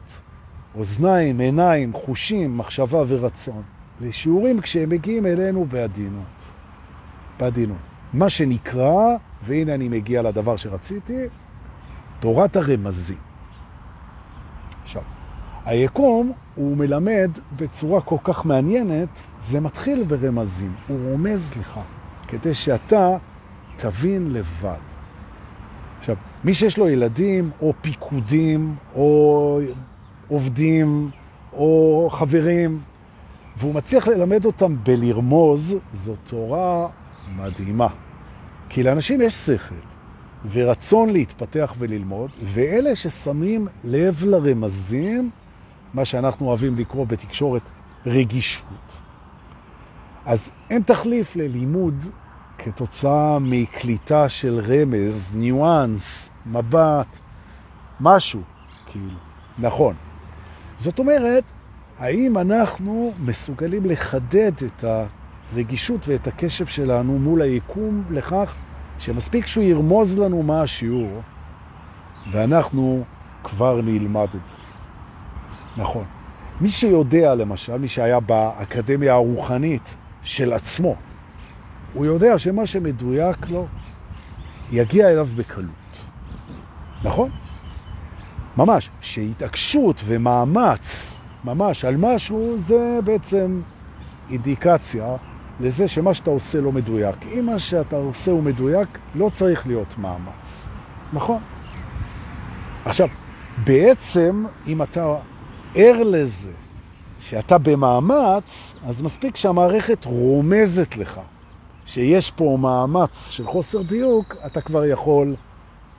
אוזניים, 0.75 1.39
עיניים, 1.39 1.93
חושים, 1.93 2.57
מחשבה 2.57 3.03
ורצון, 3.07 3.61
לשיעורים 4.01 4.61
כשהם 4.61 4.89
מגיעים 4.89 5.25
אלינו 5.25 5.65
בעדינות. 5.65 6.51
בעדינות. 7.39 7.77
מה 8.13 8.29
שנקרא, 8.29 9.15
והנה 9.45 9.75
אני 9.75 9.89
מגיע 9.89 10.21
לדבר 10.21 10.57
שרציתי, 10.57 11.25
תורת 12.19 12.55
הרמזים. 12.55 13.17
עכשיו, 14.83 15.01
היקום 15.65 16.31
הוא 16.55 16.77
מלמד 16.77 17.31
בצורה 17.55 18.01
כל 18.01 18.17
כך 18.23 18.45
מעניינת, 18.45 19.09
זה 19.41 19.59
מתחיל 19.59 20.03
ברמזים, 20.03 20.73
הוא 20.87 21.09
רומז 21.09 21.51
לך, 21.59 21.79
כדי 22.27 22.53
שאתה 22.53 23.17
תבין 23.81 24.33
לבד. 24.33 24.83
עכשיו, 26.00 26.15
מי 26.43 26.53
שיש 26.53 26.77
לו 26.77 26.89
ילדים 26.89 27.50
או 27.61 27.73
פיקודים 27.81 28.75
או 28.95 29.59
עובדים 30.27 31.09
או 31.53 32.07
חברים, 32.11 32.81
והוא 33.57 33.75
מצליח 33.75 34.07
ללמד 34.07 34.45
אותם 34.45 34.75
בלרמוז, 34.83 35.75
זו 35.93 36.13
תורה 36.23 36.88
מדהימה. 37.35 37.88
כי 38.69 38.83
לאנשים 38.83 39.21
יש 39.21 39.33
שכל 39.33 39.75
ורצון 40.51 41.09
להתפתח 41.09 41.73
וללמוד, 41.77 42.31
ואלה 42.53 42.95
ששמים 42.95 43.67
לב 43.83 44.23
לרמזים, 44.25 45.29
מה 45.93 46.05
שאנחנו 46.05 46.47
אוהבים 46.47 46.77
לקרוא 46.77 47.07
בתקשורת 47.07 47.61
רגישות. 48.05 48.97
אז 50.25 50.50
אין 50.69 50.81
תחליף 50.81 51.35
ללימוד 51.35 51.95
כתוצאה 52.63 53.39
מקליטה 53.39 54.30
של 54.30 54.62
רמז, 54.68 55.36
ניואנס, 55.36 56.30
מבט, 56.46 57.18
משהו, 58.00 58.41
כאילו, 58.86 59.18
נכון. 59.60 59.96
זאת 60.80 61.00
אומרת, 61.00 61.44
האם 62.00 62.38
אנחנו 62.38 63.13
מסוגלים 63.20 63.86
לחדד 63.86 64.51
את 64.65 64.86
הרגישות 65.53 66.08
ואת 66.08 66.27
הקשב 66.27 66.65
שלנו 66.65 67.20
מול 67.20 67.41
היקום 67.41 68.03
לכך 68.10 68.53
שמספיק 69.00 69.46
שהוא 69.46 69.63
ירמוז 69.63 70.18
לנו 70.18 70.44
מה 70.44 70.62
השיעור, 70.62 71.22
ואנחנו 72.32 73.03
כבר 73.44 73.82
נלמד 73.82 74.27
את 74.36 74.46
זה. 74.46 74.56
נכון. 75.77 76.03
מי 76.62 76.70
שיודע, 76.70 77.36
למשל, 77.36 77.77
מי 77.77 77.88
שהיה 77.88 78.20
באקדמיה 78.20 79.13
הרוחנית 79.13 79.96
של 80.24 80.53
עצמו, 80.53 80.96
הוא 81.93 82.05
יודע 82.05 82.39
שמה 82.39 82.65
שמדויק 82.65 83.50
לו 83.50 83.67
יגיע 84.71 85.10
אליו 85.10 85.27
בקלות. 85.36 86.05
נכון? 87.03 87.29
ממש, 88.57 88.89
שהתעקשות 89.01 90.01
ומאמץ 90.05 91.12
ממש 91.43 91.86
על 91.86 91.98
משהו 91.98 92.57
זה 92.67 93.00
בעצם 93.03 93.62
אינדיקציה 94.29 95.15
לזה 95.60 95.88
שמה 95.88 96.13
שאתה 96.13 96.29
עושה 96.29 96.62
לא 96.62 96.71
מדויק. 96.71 97.15
אם 97.25 97.45
מה 97.45 97.60
שאתה 97.60 97.95
עושה 97.95 98.31
הוא 98.31 98.43
מדויק, 98.43 98.88
לא 99.15 99.29
צריך 99.29 99.67
להיות 99.67 99.98
מאמץ. 99.98 100.67
נכון? 101.13 101.41
עכשיו, 102.86 103.07
בעצם, 103.63 104.45
אם 104.67 104.81
אתה 104.81 105.15
ער 105.75 106.03
לזה, 106.03 106.51
שאתה 107.19 107.57
במאמץ, 107.57 108.74
אז 108.88 109.01
מספיק 109.01 109.36
שהמערכת 109.36 110.05
רומזת 110.05 110.98
לך 110.98 111.19
שיש 111.91 112.31
פה 112.31 112.57
מאמץ 112.60 113.29
של 113.29 113.45
חוסר 113.45 113.81
דיוק, 113.81 114.36
אתה 114.45 114.62
כבר 114.62 114.86
יכול 114.86 115.36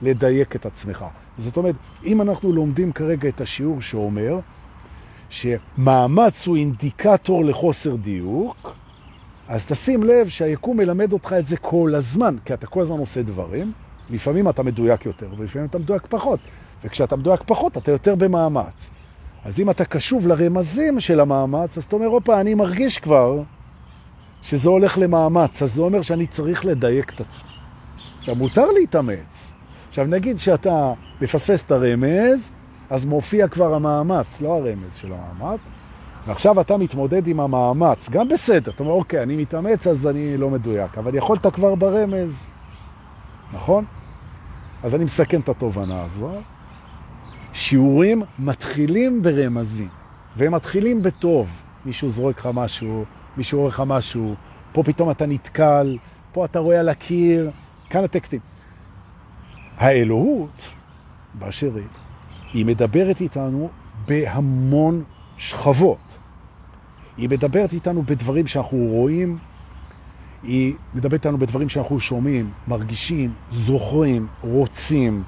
לדייק 0.01 0.55
את 0.55 0.65
עצמך. 0.65 1.05
זאת 1.37 1.57
אומרת, 1.57 1.75
אם 2.05 2.21
אנחנו 2.21 2.51
לומדים 2.51 2.91
כרגע 2.91 3.29
את 3.29 3.41
השיעור 3.41 3.81
שאומר 3.81 4.39
שמאמץ 5.29 6.47
הוא 6.47 6.57
אינדיקטור 6.57 7.45
לחוסר 7.45 7.95
דיוק, 7.95 8.75
אז 9.47 9.65
תשים 9.65 10.03
לב 10.03 10.27
שהיקום 10.27 10.77
מלמד 10.77 11.13
אותך 11.13 11.35
את 11.39 11.45
זה 11.45 11.57
כל 11.57 11.93
הזמן, 11.95 12.35
כי 12.45 12.53
אתה 12.53 12.67
כל 12.67 12.81
הזמן 12.81 12.97
עושה 12.97 13.21
דברים, 13.23 13.71
לפעמים 14.09 14.49
אתה 14.49 14.63
מדויק 14.63 15.05
יותר 15.05 15.27
ולפעמים 15.37 15.67
אתה 15.67 15.79
מדויק 15.79 16.03
פחות, 16.09 16.39
וכשאתה 16.83 17.15
מדויק 17.15 17.41
פחות 17.45 17.77
אתה 17.77 17.91
יותר 17.91 18.15
במאמץ. 18.15 18.89
אז 19.45 19.59
אם 19.59 19.69
אתה 19.69 19.85
קשוב 19.85 20.27
לרמזים 20.27 20.99
של 20.99 21.19
המאמץ, 21.19 21.77
אז 21.77 21.83
אתה 21.83 21.95
אומר, 21.95 22.09
אופה, 22.09 22.41
אני 22.41 22.53
מרגיש 22.53 22.99
כבר 22.99 23.43
שזה 24.43 24.69
הולך 24.69 24.97
למאמץ, 24.97 25.61
אז 25.61 25.73
זה 25.73 25.81
אומר 25.81 26.01
שאני 26.01 26.27
צריך 26.27 26.65
לדייק 26.65 27.09
את 27.09 27.21
עצמי. 27.21 27.49
עכשיו, 28.19 28.35
מותר 28.35 28.71
להתאמץ. 28.71 29.51
עכשיו, 29.89 30.05
נגיד 30.05 30.39
שאתה 30.39 30.93
מפספס 31.21 31.65
את 31.65 31.71
הרמז, 31.71 32.51
אז 32.89 33.05
מופיע 33.05 33.47
כבר 33.47 33.73
המאמץ, 33.73 34.41
לא 34.41 34.49
הרמז 34.49 34.95
של 34.95 35.11
המאמץ, 35.13 35.59
ועכשיו 36.27 36.61
אתה 36.61 36.77
מתמודד 36.77 37.27
עם 37.27 37.39
המאמץ, 37.39 38.09
גם 38.09 38.27
בסדר, 38.27 38.71
אתה 38.71 38.83
אומר, 38.83 38.93
אוקיי, 38.93 39.23
אני 39.23 39.35
מתאמץ, 39.35 39.87
אז 39.87 40.07
אני 40.07 40.37
לא 40.37 40.49
מדויק, 40.49 40.97
אבל 40.97 41.15
יכולת 41.15 41.47
כבר 41.47 41.75
ברמז, 41.75 42.49
נכון? 43.53 43.85
אז 44.83 44.95
אני 44.95 45.03
מסכם 45.03 45.39
את 45.39 45.49
התובנה 45.49 46.03
הזו. 46.03 46.31
שיעורים 47.53 48.23
מתחילים 48.39 49.21
ברמזים, 49.21 49.89
והם 50.37 50.53
מתחילים 50.53 51.03
בטוב. 51.03 51.47
מישהו 51.85 52.09
זורק 52.09 52.39
לך 52.39 52.49
משהו, 52.53 53.05
מישהו 53.37 53.59
רואה 53.59 53.69
לך 53.69 53.83
משהו, 53.85 54.35
פה 54.71 54.83
פתאום 54.83 55.11
אתה 55.11 55.25
נתקל, 55.25 55.97
פה 56.31 56.45
אתה 56.45 56.59
רואה 56.59 56.79
על 56.79 56.89
הקיר, 56.89 57.51
כאן 57.89 58.03
הטקסטים. 58.03 58.39
האלוהות, 59.77 60.73
באשר 61.33 61.75
היא, 61.75 61.83
היא 62.53 62.65
מדברת 62.65 63.21
איתנו 63.21 63.69
בהמון 64.07 65.03
שכבות. 65.37 66.17
היא 67.17 67.29
מדברת 67.29 67.73
איתנו 67.73 68.03
בדברים 68.03 68.47
שאנחנו 68.47 68.77
רואים, 68.77 69.37
היא 70.43 70.73
מדברת 70.93 71.13
איתנו 71.13 71.37
בדברים 71.37 71.69
שאנחנו 71.69 71.99
שומעים, 71.99 72.51
מרגישים, 72.67 73.33
זוכרים, 73.51 74.27
רוצים. 74.41 75.23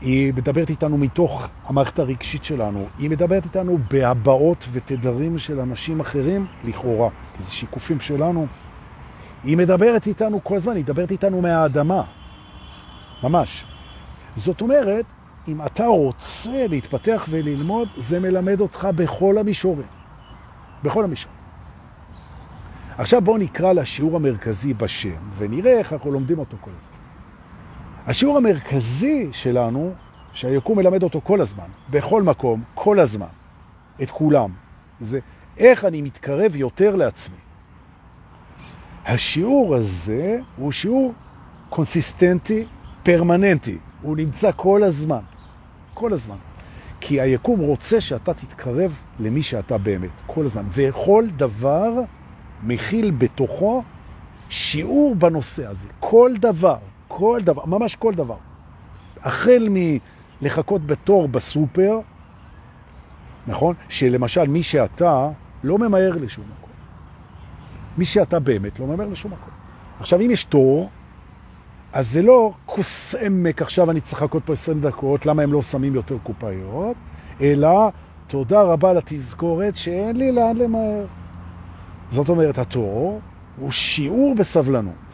היא 0.00 0.32
מדברת 0.34 0.70
איתנו 0.70 0.98
מתוך 0.98 1.48
המערכת 1.64 1.98
הרגשית 1.98 2.44
שלנו. 2.44 2.86
היא 2.98 3.10
מדברת 3.10 3.44
איתנו 3.44 3.78
בהבעות 3.90 4.68
ותדרים 4.72 5.38
של 5.38 5.60
אנשים 5.60 6.00
אחרים, 6.00 6.46
לכאורה, 6.64 7.10
כי 7.36 7.42
זה 7.42 7.52
שיקופים 7.52 8.00
שלנו. 8.00 8.46
היא 9.44 9.56
מדברת 9.56 10.06
איתנו 10.06 10.44
כל 10.44 10.56
הזמן, 10.56 10.76
היא 10.76 10.82
מדברת 10.82 11.10
איתנו 11.10 11.40
מהאדמה. 11.42 12.02
ממש. 13.22 13.64
זאת 14.36 14.60
אומרת, 14.60 15.04
אם 15.48 15.66
אתה 15.66 15.86
רוצה 15.86 16.66
להתפתח 16.68 17.26
וללמוד, 17.30 17.88
זה 17.96 18.20
מלמד 18.20 18.60
אותך 18.60 18.88
בכל 18.96 19.38
המישורים. 19.38 19.86
בכל 20.82 21.04
המישורים. 21.04 21.38
עכשיו 22.98 23.20
בואו 23.20 23.38
נקרא 23.38 23.72
לשיעור 23.72 24.16
המרכזי 24.16 24.74
בשם, 24.74 25.18
ונראה 25.36 25.78
איך 25.78 25.92
אנחנו 25.92 26.10
לומדים 26.10 26.38
אותו 26.38 26.56
כל 26.60 26.70
הזמן. 26.76 26.97
השיעור 28.08 28.36
המרכזי 28.36 29.28
שלנו, 29.32 29.92
שהיקום 30.32 30.78
מלמד 30.78 31.02
אותו 31.02 31.20
כל 31.24 31.40
הזמן, 31.40 31.66
בכל 31.90 32.22
מקום, 32.22 32.62
כל 32.74 33.00
הזמן, 33.00 33.26
את 34.02 34.10
כולם, 34.10 34.50
זה 35.00 35.20
איך 35.58 35.84
אני 35.84 36.02
מתקרב 36.02 36.56
יותר 36.56 36.96
לעצמי. 36.96 37.36
השיעור 39.06 39.74
הזה 39.74 40.38
הוא 40.56 40.72
שיעור 40.72 41.14
קונסיסטנטי, 41.68 42.64
פרמננטי, 43.02 43.78
הוא 44.02 44.16
נמצא 44.16 44.50
כל 44.56 44.82
הזמן. 44.82 45.22
כל 45.94 46.12
הזמן. 46.12 46.36
כי 47.00 47.20
היקום 47.20 47.60
רוצה 47.60 48.00
שאתה 48.00 48.34
תתקרב 48.34 48.92
למי 49.18 49.42
שאתה 49.42 49.78
באמת, 49.78 50.10
כל 50.26 50.44
הזמן. 50.46 50.64
וכל 50.70 51.26
דבר 51.36 51.92
מכיל 52.62 53.10
בתוכו 53.10 53.82
שיעור 54.48 55.14
בנושא 55.14 55.66
הזה. 55.66 55.88
כל 56.00 56.32
דבר, 56.38 56.78
כל 57.08 57.40
דבר, 57.44 57.64
ממש 57.64 57.96
כל 57.96 58.14
דבר. 58.14 58.36
החל 59.22 59.68
מלחכות 59.70 60.86
בתור 60.86 61.28
בסופר, 61.28 62.00
נכון? 63.46 63.74
שלמשל 63.88 64.46
מי 64.46 64.62
שאתה 64.62 65.28
לא 65.64 65.78
ממהר 65.78 66.12
לשום 66.20 66.44
מקום. 66.44 66.70
מי 67.98 68.04
שאתה 68.04 68.38
באמת 68.38 68.80
לא 68.80 68.86
ממהר 68.86 69.08
לשום 69.08 69.32
מקום. 69.32 69.52
עכשיו, 70.00 70.20
אם 70.20 70.30
יש 70.30 70.44
תור, 70.44 70.90
אז 71.92 72.10
זה 72.10 72.22
לא 72.22 72.52
כוס 72.66 73.14
עמק, 73.14 73.62
עכשיו 73.62 73.90
אני 73.90 74.00
צריך 74.00 74.22
לחכות 74.22 74.42
פה 74.44 74.52
20 74.52 74.80
דקות, 74.80 75.26
למה 75.26 75.42
הם 75.42 75.52
לא 75.52 75.62
שמים 75.62 75.94
יותר 75.94 76.16
קופאיות, 76.22 76.96
אלא 77.40 77.88
תודה 78.26 78.62
רבה 78.62 78.92
לתזכורת 78.92 79.76
שאין 79.76 80.16
לי 80.16 80.32
לאן 80.32 80.56
למהר. 80.56 81.06
זאת 82.10 82.28
אומרת, 82.28 82.58
התור 82.58 83.20
הוא 83.58 83.70
שיעור 83.70 84.34
בסבלנות. 84.34 85.07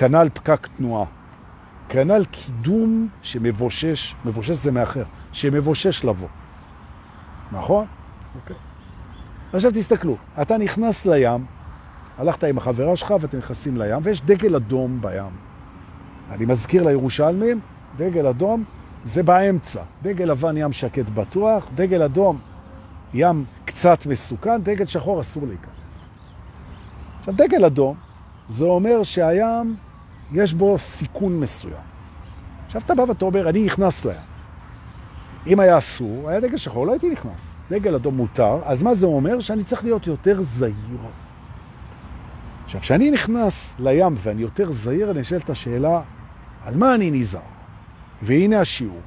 כנל 0.00 0.28
פקק 0.34 0.68
תנועה. 0.76 1.04
כנל 1.88 2.24
קידום 2.30 3.08
שמבושש, 3.22 4.14
מבושש 4.24 4.50
זה 4.50 4.72
מאחר, 4.72 5.02
שמבושש 5.32 6.04
לבוא. 6.04 6.28
נכון? 7.52 7.86
אוקיי. 8.34 8.56
עכשיו 9.52 9.70
תסתכלו, 9.74 10.16
אתה 10.42 10.58
נכנס 10.58 11.06
לים, 11.06 11.44
הלכת 12.18 12.44
עם 12.44 12.58
החברה 12.58 12.96
שלך 12.96 13.14
ואתם 13.20 13.38
נכנסים 13.38 13.76
לים, 13.76 13.98
ויש 14.02 14.22
דגל 14.22 14.56
אדום 14.56 15.00
בים. 15.00 15.30
אני 16.30 16.46
מזכיר 16.46 16.86
לירושלמים, 16.86 17.60
דגל 17.96 18.26
אדום 18.26 18.64
זה 19.04 19.22
באמצע. 19.22 19.82
דגל 20.02 20.24
לבן 20.24 20.56
ים 20.56 20.72
שקט 20.72 21.08
בטוח, 21.14 21.66
דגל 21.74 22.02
אדום 22.02 22.38
ים 23.14 23.44
קצת 23.64 24.06
מסוכן, 24.06 24.62
דגל 24.62 24.86
שחור 24.86 25.20
אסור 25.20 25.46
להיכנס. 25.46 26.04
עכשיו, 27.18 27.34
דגל 27.36 27.64
אדום 27.64 27.96
זה 28.48 28.64
אומר 28.64 29.02
שהים, 29.02 29.76
יש 30.32 30.54
בו 30.54 30.78
סיכון 30.78 31.40
מסוים. 31.40 31.82
עכשיו 32.66 32.82
אתה 32.86 32.94
בא 32.94 33.02
ואתה 33.02 33.24
אומר, 33.24 33.48
אני 33.48 33.64
נכנס 33.64 34.04
לים. 34.04 34.16
אם 35.46 35.60
היה 35.60 35.78
אסור, 35.78 36.30
היה 36.30 36.40
דגל 36.40 36.56
שחור, 36.56 36.86
לא 36.86 36.92
הייתי 36.92 37.10
נכנס. 37.10 37.56
דגל 37.70 37.94
אדום 37.94 38.16
מותר, 38.16 38.58
אז 38.64 38.82
מה 38.82 38.94
זה 38.94 39.06
אומר? 39.06 39.40
שאני 39.40 39.64
צריך 39.64 39.84
להיות 39.84 40.06
יותר 40.06 40.42
זהיר. 40.42 40.98
עכשיו, 42.64 42.80
כשאני 42.80 43.10
נכנס 43.10 43.74
לים 43.78 44.14
ואני 44.22 44.42
יותר 44.42 44.72
זהיר, 44.72 45.10
אני 45.10 45.20
אשאל 45.20 45.38
את 45.38 45.50
השאלה, 45.50 46.00
על 46.64 46.76
מה 46.76 46.94
אני 46.94 47.10
נזהר? 47.10 47.40
והנה 48.22 48.60
השיעור. 48.60 49.00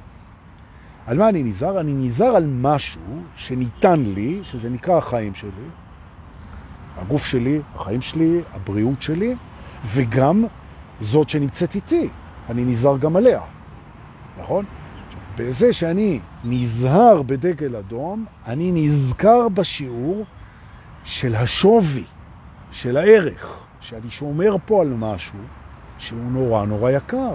על 1.06 1.18
מה 1.18 1.28
אני 1.28 1.42
נזהר? 1.42 1.80
אני 1.80 1.92
נזהר 1.92 2.36
על 2.36 2.46
משהו 2.46 3.22
שניתן 3.36 4.00
לי, 4.00 4.40
שזה 4.42 4.70
נקרא 4.70 4.98
החיים 4.98 5.34
שלי, 5.34 5.68
הגוף 6.98 7.26
שלי, 7.26 7.60
החיים 7.74 8.02
שלי, 8.02 8.40
הבריאות 8.54 9.02
שלי, 9.02 9.34
וגם 9.86 10.44
זאת 11.00 11.28
שנמצאת 11.28 11.74
איתי. 11.74 12.08
אני 12.50 12.64
נזהר 12.64 12.98
גם 12.98 13.16
עליה, 13.16 13.40
נכון? 14.40 14.64
בזה 15.36 15.72
שאני 15.72 16.20
נזהר 16.44 17.22
בדגל 17.22 17.76
אדום, 17.76 18.24
אני 18.46 18.72
נזכר 18.74 19.48
בשיעור 19.48 20.24
של 21.04 21.34
השווי, 21.34 22.04
של 22.72 22.96
הערך, 22.96 23.58
שאני 23.80 24.10
שומר 24.10 24.56
פה 24.66 24.80
על 24.80 24.88
משהו 24.88 25.38
שהוא 25.98 26.30
נורא 26.30 26.66
נורא 26.66 26.90
יקר. 26.90 27.34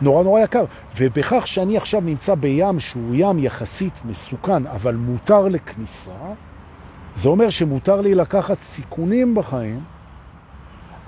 נורא 0.00 0.22
נורא 0.22 0.40
יקר. 0.40 0.64
ובכך 0.96 1.46
שאני 1.46 1.76
עכשיו 1.76 2.00
נמצא 2.00 2.34
בים 2.34 2.80
שהוא 2.80 3.14
ים 3.14 3.38
יחסית 3.38 4.00
מסוכן, 4.04 4.66
אבל 4.66 4.94
מותר 4.94 5.48
לכניסה, 5.48 6.10
זה 7.16 7.28
אומר 7.28 7.50
שמותר 7.50 8.00
לי 8.00 8.14
לקחת 8.14 8.58
סיכונים 8.58 9.34
בחיים, 9.34 9.80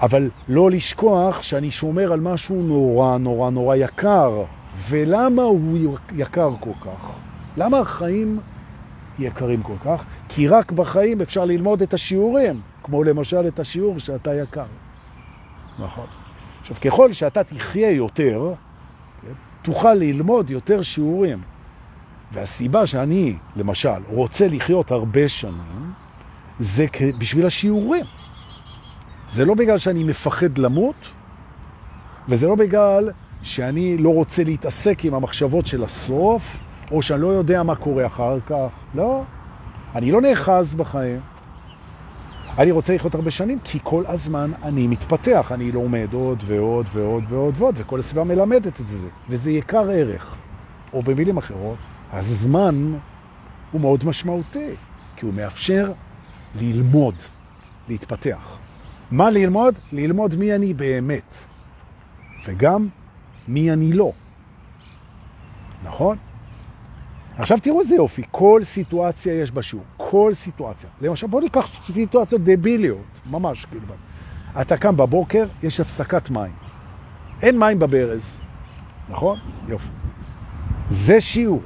אבל 0.03 0.31
לא 0.49 0.71
לשכוח 0.71 1.43
שאני 1.43 1.71
שומר 1.71 2.13
על 2.13 2.21
משהו 2.21 2.63
נורא 2.63 3.19
נורא 3.19 3.51
נורא 3.51 3.77
יקר. 3.77 4.45
ולמה 4.89 5.43
הוא 5.43 5.97
יקר 6.17 6.51
כל 6.61 6.73
כך? 6.81 7.11
למה 7.57 7.79
החיים 7.79 8.41
יקרים 9.19 9.63
כל 9.63 9.77
כך? 9.85 10.05
כי 10.29 10.49
רק 10.49 10.73
בחיים 10.73 11.21
אפשר 11.21 11.45
ללמוד 11.45 11.83
את 11.83 11.95
השיעורים, 11.95 12.61
כמו 12.83 13.05
למשל 13.05 13.49
את 13.49 13.61
השיעור 13.61 13.99
שאתה 13.99 14.35
יקר. 14.35 14.65
נכון. 15.79 16.07
עכשיו, 16.61 16.77
ככל 16.81 17.13
שאתה 17.13 17.45
תחיה 17.45 17.91
יותר, 17.91 18.53
תוכל 19.63 19.95
ללמוד 19.95 20.51
יותר 20.51 20.83
שיעורים. 20.83 21.41
והסיבה 22.33 22.87
שאני, 22.87 23.37
למשל, 23.57 24.03
רוצה 24.09 24.49
לחיות 24.49 24.91
הרבה 24.91 25.29
שנים, 25.29 25.93
זה 26.59 26.87
בשביל 27.19 27.47
השיעורים. 27.47 28.05
זה 29.33 29.45
לא 29.45 29.55
בגלל 29.55 29.79
שאני 29.79 30.05
מפחד 30.05 30.59
למות, 30.59 31.13
וזה 32.29 32.49
לא 32.49 32.55
בגלל 32.55 33.11
שאני 33.43 33.99
לא 33.99 34.15
רוצה 34.15 34.45
להתעסק 34.45 35.05
עם 35.05 35.15
המחשבות 35.15 35.67
של 35.67 35.85
הסוף, 35.85 36.61
או 36.91 37.03
שאני 37.03 37.23
לא 37.23 37.27
יודע 37.27 37.63
מה 37.63 37.75
קורה 37.75 38.07
אחר 38.07 38.39
כך. 38.47 38.69
לא, 38.95 39.23
אני 39.95 40.11
לא 40.11 40.21
נאחז 40.21 40.75
בחיים. 40.75 41.21
אני 42.59 42.71
רוצה 42.71 42.95
לחיות 42.95 43.15
הרבה 43.15 43.31
שנים, 43.31 43.59
כי 43.65 43.79
כל 43.83 44.05
הזמן 44.07 44.53
אני 44.63 44.87
מתפתח, 44.87 45.53
אני 45.55 45.73
לומד 45.73 46.09
עוד 46.13 46.43
ועוד 46.47 46.87
ועוד 46.93 47.25
ועוד 47.29 47.55
ועוד, 47.59 47.75
וכל 47.79 47.99
הסביבה 47.99 48.25
מלמדת 48.25 48.81
את 48.81 48.89
זה, 48.89 49.09
וזה 49.29 49.51
יקר 49.51 49.91
ערך. 49.91 50.35
או 50.93 51.03
במילים 51.03 51.39
אחרות, 51.39 51.79
הזמן 52.13 52.95
הוא 53.73 53.81
מאוד 53.81 54.05
משמעותי, 54.05 54.75
כי 55.17 55.27
הוא 55.27 55.35
מאפשר 55.35 55.93
ללמוד, 56.61 57.15
להתפתח. 57.89 58.60
מה 59.11 59.31
ללמוד? 59.31 59.75
ללמוד 59.93 60.35
מי 60.37 60.55
אני 60.55 60.75
באמת, 60.75 61.35
וגם 62.45 62.89
מי 63.49 63.73
אני 63.73 63.93
לא. 63.93 64.13
נכון? 65.85 66.17
עכשיו 67.37 67.59
תראו 67.63 67.81
איזה 67.81 67.95
יופי, 67.95 68.23
כל 68.31 68.61
סיטואציה 68.65 69.35
יש 69.35 69.53
בשיעור, 69.53 69.85
כל 69.97 70.31
סיטואציה. 70.35 70.91
למשל, 71.01 71.27
בואו 71.27 71.43
ניקח 71.43 71.67
סיטואציות 71.91 72.41
דביליות, 72.45 73.21
ממש 73.31 73.65
כאילו. 73.65 73.83
אתה 74.61 74.77
קם 74.77 74.97
בבוקר, 74.97 75.47
יש 75.63 75.81
הפסקת 75.81 76.31
מים. 76.31 76.53
אין 77.43 77.59
מים 77.59 77.79
בברז, 77.79 78.41
נכון? 79.09 79.39
יופי. 79.69 79.89
זה 80.91 81.21
שיעור, 81.21 81.63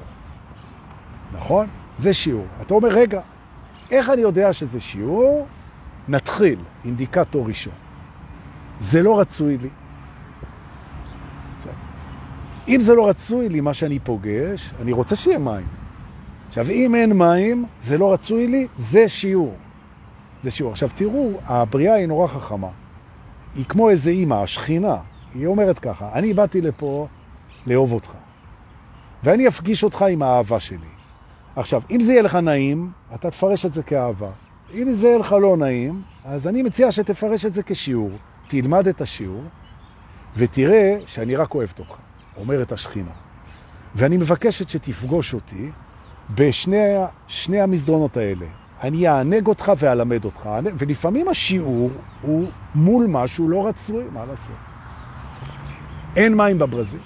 נכון? 1.32 1.66
זה 1.98 2.14
שיעור. 2.14 2.46
אתה 2.60 2.74
אומר, 2.74 2.88
רגע, 2.88 3.20
איך 3.90 4.10
אני 4.10 4.20
יודע 4.20 4.52
שזה 4.52 4.80
שיעור? 4.80 5.46
נתחיל, 6.08 6.58
אינדיקטור 6.84 7.46
ראשון. 7.46 7.74
זה 8.80 9.02
לא 9.02 9.20
רצוי 9.20 9.58
לי. 9.58 9.68
אם 12.68 12.80
זה 12.80 12.94
לא 12.94 13.08
רצוי 13.08 13.48
לי 13.48 13.60
מה 13.60 13.74
שאני 13.74 13.98
פוגש, 13.98 14.72
אני 14.82 14.92
רוצה 14.92 15.16
שיהיה 15.16 15.38
מים. 15.38 15.66
עכשיו, 16.48 16.70
אם 16.70 16.94
אין 16.94 17.12
מים, 17.12 17.66
זה 17.82 17.98
לא 17.98 18.12
רצוי 18.12 18.46
לי, 18.46 18.66
זה 18.76 19.08
שיעור. 19.08 19.54
זה 20.42 20.50
שיעור. 20.50 20.72
עכשיו, 20.72 20.88
תראו, 20.94 21.30
הבריאה 21.46 21.94
היא 21.94 22.06
נורא 22.06 22.26
חכמה. 22.26 22.68
היא 23.54 23.64
כמו 23.64 23.90
איזה 23.90 24.10
אימא, 24.10 24.34
השכינה. 24.34 24.96
היא 25.34 25.46
אומרת 25.46 25.78
ככה, 25.78 26.10
אני 26.12 26.34
באתי 26.34 26.60
לפה 26.60 27.06
לאהוב 27.66 27.92
אותך, 27.92 28.10
ואני 29.24 29.48
אפגיש 29.48 29.84
אותך 29.84 30.02
עם 30.02 30.22
האהבה 30.22 30.60
שלי. 30.60 30.78
עכשיו, 31.56 31.82
אם 31.90 32.00
זה 32.00 32.12
יהיה 32.12 32.22
לך 32.22 32.34
נעים, 32.34 32.90
אתה 33.14 33.30
תפרש 33.30 33.66
את 33.66 33.72
זה 33.72 33.82
כאהבה. 33.82 34.30
אם 34.74 34.92
זה 34.92 35.16
לך 35.20 35.32
לא 35.32 35.56
נעים, 35.56 36.02
אז 36.24 36.46
אני 36.46 36.62
מציע 36.62 36.92
שתפרש 36.92 37.46
את 37.46 37.52
זה 37.52 37.62
כשיעור. 37.62 38.10
תלמד 38.48 38.88
את 38.88 39.00
השיעור, 39.00 39.42
ותראה 40.36 40.98
שאני 41.06 41.36
רק 41.36 41.54
אוהבת 41.54 41.78
אותך. 41.78 41.94
אומרת 42.36 42.72
השכינה. 42.72 43.10
ואני 43.94 44.16
מבקשת 44.16 44.68
שתפגוש 44.68 45.34
אותי 45.34 45.70
בשני 46.34 47.60
המסדרונות 47.60 48.16
האלה. 48.16 48.46
אני 48.82 49.08
אענג 49.08 49.46
אותך 49.46 49.72
ואלמד 49.78 50.24
אותך, 50.24 50.48
ולפעמים 50.78 51.28
השיעור 51.28 51.90
הוא 52.22 52.48
מול 52.74 53.06
משהו 53.08 53.48
לא 53.48 53.66
רצוי, 53.66 54.04
מה 54.12 54.24
לעשות? 54.24 54.56
אין 56.16 56.34
מים 56.36 56.58
בברזיל. 56.58 57.00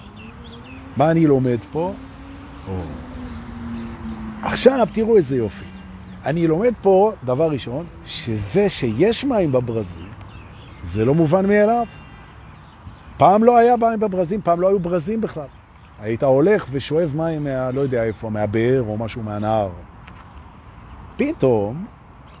מה 0.97 1.11
אני 1.11 1.27
לומד 1.27 1.57
פה? 1.71 1.93
או. 2.67 2.81
עכשיו 4.41 4.87
תראו 4.93 5.17
איזה 5.17 5.35
יופי. 5.35 5.68
אני 6.29 6.47
לומד 6.47 6.73
פה, 6.81 7.11
דבר 7.23 7.51
ראשון, 7.51 7.85
שזה 8.05 8.69
שיש 8.69 9.25
מים 9.25 9.51
בברזיל, 9.51 10.07
זה 10.83 11.05
לא 11.05 11.13
מובן 11.13 11.45
מאליו. 11.45 11.85
פעם 13.17 13.43
לא 13.43 13.57
היה 13.57 13.75
מים 13.75 13.99
בברזים, 13.99 14.41
פעם 14.41 14.61
לא 14.61 14.67
היו 14.67 14.79
ברזים 14.79 15.21
בכלל. 15.21 15.47
היית 16.01 16.23
הולך 16.23 16.65
ושואב 16.71 17.11
מים 17.15 17.43
מה, 17.43 17.71
לא 17.71 17.81
יודע 17.81 18.03
איפה, 18.03 18.29
מהבאר 18.29 18.83
או 18.87 18.97
משהו 18.97 19.23
מהנהר. 19.23 19.69
פתאום, 21.17 21.85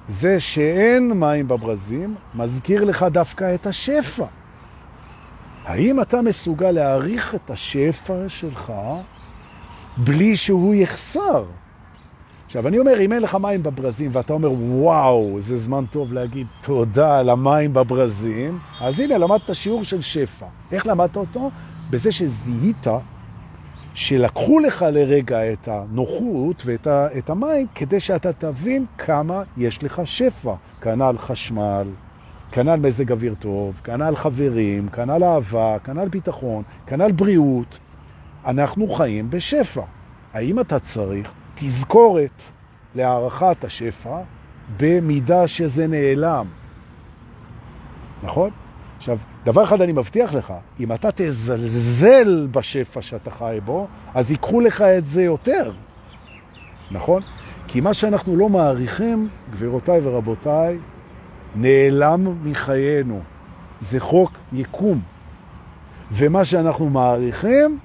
זה 0.07 0.39
שאין 0.39 1.11
מים 1.11 1.47
בברזים 1.47 2.15
מזכיר 2.35 2.83
לך 2.83 3.05
דווקא 3.11 3.55
את 3.55 3.67
השפע. 3.67 4.25
האם 5.65 6.01
אתה 6.01 6.21
מסוגל 6.21 6.71
להעריך 6.71 7.35
את 7.35 7.49
השפע 7.49 8.13
שלך 8.27 8.73
בלי 9.97 10.35
שהוא 10.35 10.75
יחסר? 10.75 11.43
עכשיו, 12.49 12.67
אני 12.67 12.79
אומר, 12.79 13.01
אם 13.01 13.13
אין 13.13 13.21
לך 13.21 13.35
מים 13.35 13.63
בברזים 13.63 14.11
ואתה 14.13 14.33
אומר, 14.33 14.51
וואו, 14.51 15.37
זה 15.39 15.57
זמן 15.57 15.85
טוב 15.91 16.13
להגיד 16.13 16.47
תודה 16.61 17.17
על 17.17 17.29
המים 17.29 17.73
בברזים, 17.73 18.59
אז 18.81 18.99
הנה, 18.99 19.17
למדת 19.17 19.55
שיעור 19.55 19.83
של 19.83 20.01
שפע. 20.01 20.45
איך 20.71 20.87
למדת 20.87 21.17
אותו? 21.17 21.51
בזה 21.89 22.11
שזיהית 22.11 22.87
שלקחו 23.93 24.59
לך 24.59 24.85
לרגע 24.91 25.53
את 25.53 25.67
הנוחות 25.67 26.63
ואת 26.65 26.87
ה, 26.87 27.07
את 27.17 27.29
המים 27.29 27.67
כדי 27.75 27.99
שאתה 27.99 28.33
תבין 28.33 28.85
כמה 28.97 29.43
יש 29.57 29.83
לך 29.83 30.01
שפע. 30.05 30.53
כנ"ל 30.81 31.15
חשמל, 31.17 31.87
כנ"ל 32.51 32.75
מזג 32.75 33.11
אוויר 33.11 33.35
טוב, 33.39 33.81
כנ"ל 33.83 34.15
חברים, 34.15 34.87
כנ"ל 34.87 35.23
אהבה, 35.23 35.77
כנ"ל 35.83 36.07
ביטחון, 36.07 36.63
כנ"ל 36.87 37.11
בריאות. 37.11 37.79
אנחנו 38.45 38.87
חיים 38.87 39.29
בשפע. 39.29 39.81
האם 40.33 40.59
אתה 40.59 40.79
צריך 40.79 41.33
תזכורת 41.59 42.41
להערכת 42.95 43.63
השפע 43.63 44.17
במידה 44.77 45.47
שזה 45.47 45.87
נעלם. 45.87 46.47
נכון? 48.23 48.49
עכשיו, 48.97 49.17
דבר 49.45 49.63
אחד 49.63 49.81
אני 49.81 49.91
מבטיח 49.91 50.33
לך, 50.33 50.53
אם 50.79 50.93
אתה 50.93 51.09
תזלזל 51.15 52.47
בשפע 52.51 53.01
שאתה 53.01 53.31
חי 53.31 53.59
בו, 53.65 53.87
אז 54.13 54.31
ייקחו 54.31 54.61
לך 54.61 54.81
את 54.81 55.07
זה 55.07 55.23
יותר. 55.23 55.71
נכון? 56.91 57.21
כי 57.67 57.81
מה 57.81 57.93
שאנחנו 57.93 58.35
לא 58.35 58.49
מעריכים, 58.49 59.29
גבירותיי 59.51 59.99
ורבותיי, 60.03 60.77
נעלם 61.55 62.35
מחיינו. 62.43 63.21
זה 63.79 63.99
חוק 63.99 64.31
יקום. 64.53 65.01
ומה 66.11 66.45
שאנחנו 66.45 66.89
מעריכים, 66.89 67.79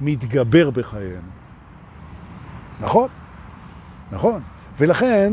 מתגבר 0.00 0.70
בחיינו. 0.70 1.31
נכון? 2.80 3.08
נכון. 4.12 4.40
ולכן 4.78 5.32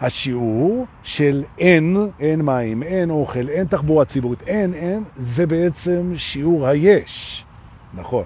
השיעור 0.00 0.86
של 1.02 1.44
אין, 1.58 1.96
אין 2.20 2.42
מים, 2.42 2.82
אין 2.82 3.10
אוכל, 3.10 3.48
אין 3.48 3.66
תחבורה 3.66 4.04
ציבורית, 4.04 4.42
אין, 4.42 4.74
אין, 4.74 5.04
זה 5.16 5.46
בעצם 5.46 6.12
שיעור 6.16 6.66
היש. 6.66 7.44
נכון. 7.94 8.24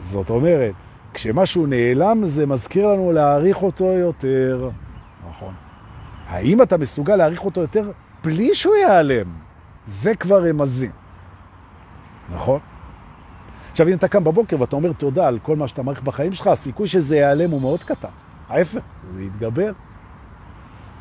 זאת 0.00 0.30
אומרת, 0.30 0.72
כשמשהו 1.14 1.66
נעלם 1.66 2.24
זה 2.24 2.46
מזכיר 2.46 2.86
לנו 2.86 3.12
להעריך 3.12 3.62
אותו 3.62 3.84
יותר. 3.84 4.70
נכון. 5.28 5.54
האם 6.28 6.62
אתה 6.62 6.76
מסוגל 6.76 7.16
להעריך 7.16 7.44
אותו 7.44 7.60
יותר 7.60 7.90
בלי 8.24 8.54
שהוא 8.54 8.74
ייעלם? 8.74 9.26
זה 9.86 10.14
כבר 10.14 10.48
רמזים. 10.48 10.90
נכון? 12.34 12.60
עכשיו, 13.74 13.88
אם 13.88 13.94
אתה 13.94 14.08
קם 14.08 14.24
בבוקר 14.24 14.60
ואתה 14.60 14.76
אומר 14.76 14.92
תודה 14.92 15.28
על 15.28 15.38
כל 15.38 15.56
מה 15.56 15.68
שאתה 15.68 15.82
מעריך 15.82 16.02
בחיים 16.02 16.32
שלך, 16.32 16.46
הסיכוי 16.46 16.86
שזה 16.86 17.16
ייעלם 17.16 17.50
הוא 17.50 17.60
מאוד 17.60 17.84
קטן. 17.84 18.08
ההפך, 18.48 18.80
זה 19.10 19.22
יתגבר. 19.24 19.72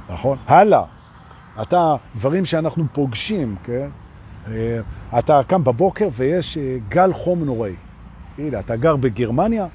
נכון? 0.10 0.38
הלאה. 0.48 0.84
אתה, 1.62 1.96
דברים 2.16 2.46
שאנחנו 2.46 2.86
פוגשים, 2.94 3.56
כן? 3.64 3.88
אה, 4.48 4.80
אתה 5.20 5.42
קם 5.48 5.64
בבוקר 5.64 6.08
ויש 6.12 6.58
אה, 6.58 6.78
גל 6.90 7.14
חום 7.14 7.44
נוראי. 7.44 7.76
הנה, 8.38 8.60
אתה 8.60 8.76
גר 8.76 8.96
בגרמניה, 8.96 9.68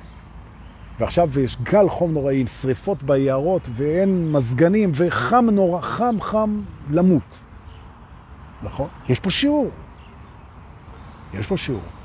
ועכשיו 1.00 1.40
יש 1.40 1.56
גל 1.62 1.88
חום 1.88 2.12
נוראי 2.12 2.40
עם 2.40 2.46
שריפות 2.46 3.02
ביערות 3.02 3.68
ואין 3.72 4.32
מזגנים 4.32 4.92
וחם 4.94 5.46
נורא, 5.52 5.80
חם 5.80 6.16
חם 6.20 6.60
למות. 6.90 7.38
נכון? 8.62 8.88
יש 9.08 9.20
פה 9.20 9.30
שיעור. 9.30 9.70
יש 11.34 11.46
פה 11.46 11.56
שיעור. 11.56 11.97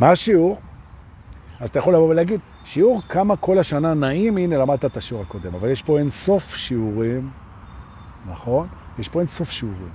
מה 0.00 0.10
השיעור? 0.10 0.60
אז 1.60 1.68
אתה 1.68 1.78
יכול 1.78 1.94
לבוא 1.94 2.08
ולהגיד, 2.08 2.40
שיעור 2.64 3.02
כמה 3.08 3.36
כל 3.36 3.58
השנה 3.58 3.94
נעים, 3.94 4.36
הנה 4.36 4.56
למדת 4.56 4.84
את 4.84 4.96
השיעור 4.96 5.22
הקודם, 5.22 5.54
אבל 5.54 5.68
יש 5.70 5.82
פה 5.82 5.98
אין 5.98 6.10
סוף 6.10 6.54
שיעורים, 6.54 7.30
נכון? 8.30 8.68
יש 8.98 9.08
פה 9.08 9.20
אין 9.20 9.28
סוף 9.28 9.50
שיעורים. 9.50 9.92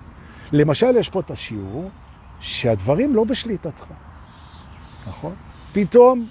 למשל, 0.52 0.98
יש 0.98 1.10
פה 1.10 1.20
את 1.20 1.32
השיעור 1.32 1.90
שהדברים 2.40 3.16
לא 3.16 3.24
בשליטתך, 3.24 3.86
נכון? 5.08 5.36
פתאום 5.72 6.28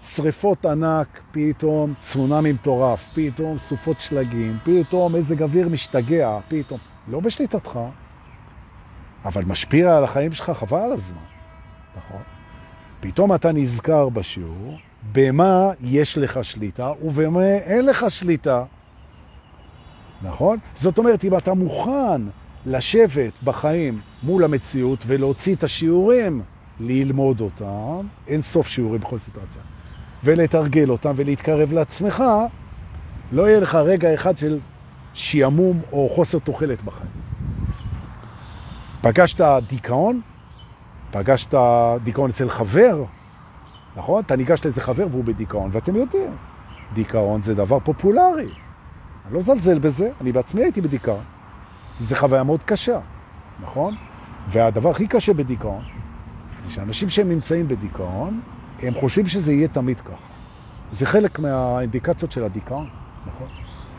שריפות 0.00 0.66
ענק, 0.66 1.20
פתאום 1.32 1.94
צונאמי 2.00 2.52
מטורף, 2.52 3.08
פתאום 3.14 3.58
סופות 3.58 4.00
שלגים, 4.00 4.58
פתאום 4.64 5.16
איזה 5.16 5.34
גביר 5.36 5.68
משתגע, 5.68 6.38
פתאום, 6.48 6.80
לא 7.08 7.20
בשליטתך, 7.20 7.78
אבל 9.24 9.44
משפיע 9.44 9.96
על 9.96 10.04
החיים 10.04 10.32
שלך 10.32 10.50
חבל 10.50 10.92
הזמן, 10.92 11.22
נכון? 11.96 12.39
פתאום 13.00 13.34
אתה 13.34 13.52
נזכר 13.52 14.08
בשיעור, 14.08 14.78
במה 15.12 15.70
יש 15.80 16.18
לך 16.18 16.44
שליטה 16.44 16.92
ובמה 17.02 17.44
אין 17.44 17.86
לך 17.86 18.04
שליטה. 18.08 18.64
נכון? 20.22 20.58
זאת 20.74 20.98
אומרת, 20.98 21.24
אם 21.24 21.36
אתה 21.36 21.54
מוכן 21.54 22.22
לשבת 22.66 23.32
בחיים 23.44 24.00
מול 24.22 24.44
המציאות 24.44 25.04
ולהוציא 25.06 25.54
את 25.54 25.64
השיעורים 25.64 26.42
ללמוד 26.80 27.40
אותם, 27.40 28.06
אין 28.28 28.42
סוף 28.42 28.68
שיעורים 28.68 29.00
בכל 29.00 29.18
סיטואציה, 29.18 29.62
ולתרגל 30.24 30.90
אותם 30.90 31.12
ולהתקרב 31.16 31.72
לעצמך, 31.72 32.24
לא 33.32 33.48
יהיה 33.48 33.60
לך 33.60 33.74
רגע 33.74 34.14
אחד 34.14 34.38
של 34.38 34.58
שיעמום 35.14 35.80
או 35.92 36.08
חוסר 36.08 36.38
תוחלת 36.38 36.82
בחיים. 36.82 37.10
פגשת 39.00 39.44
דיכאון, 39.68 40.20
פגשת 41.10 41.54
דיכאון 42.04 42.30
אצל 42.30 42.50
חבר, 42.50 43.04
נכון? 43.96 44.22
אתה 44.26 44.36
ניגש 44.36 44.64
לאיזה 44.64 44.80
חבר 44.80 45.06
והוא 45.10 45.24
בדיכאון, 45.24 45.70
ואתם 45.72 45.96
יודעים, 45.96 46.30
דיכאון 46.94 47.42
זה 47.42 47.54
דבר 47.54 47.78
פופולרי. 47.80 48.48
אני 49.26 49.34
לא 49.34 49.40
זלזל 49.40 49.78
בזה, 49.78 50.10
אני 50.20 50.32
בעצמי 50.32 50.62
הייתי 50.62 50.80
בדיכאון. 50.80 51.24
זו 52.00 52.16
חוויה 52.16 52.42
מאוד 52.42 52.62
קשה, 52.62 52.98
נכון? 53.62 53.94
והדבר 54.48 54.90
הכי 54.90 55.06
קשה 55.06 55.34
בדיכאון, 55.34 55.82
זה 56.58 56.70
שאנשים 56.70 57.08
שהם 57.08 57.28
נמצאים 57.28 57.68
בדיכאון, 57.68 58.40
הם 58.82 58.94
חושבים 58.94 59.26
שזה 59.26 59.52
יהיה 59.52 59.68
תמיד 59.68 60.00
ככה. 60.00 60.30
זה 60.92 61.06
חלק 61.06 61.38
מהאינדיקציות 61.38 62.32
של 62.32 62.44
הדיכאון, 62.44 62.88
נכון? 63.26 63.46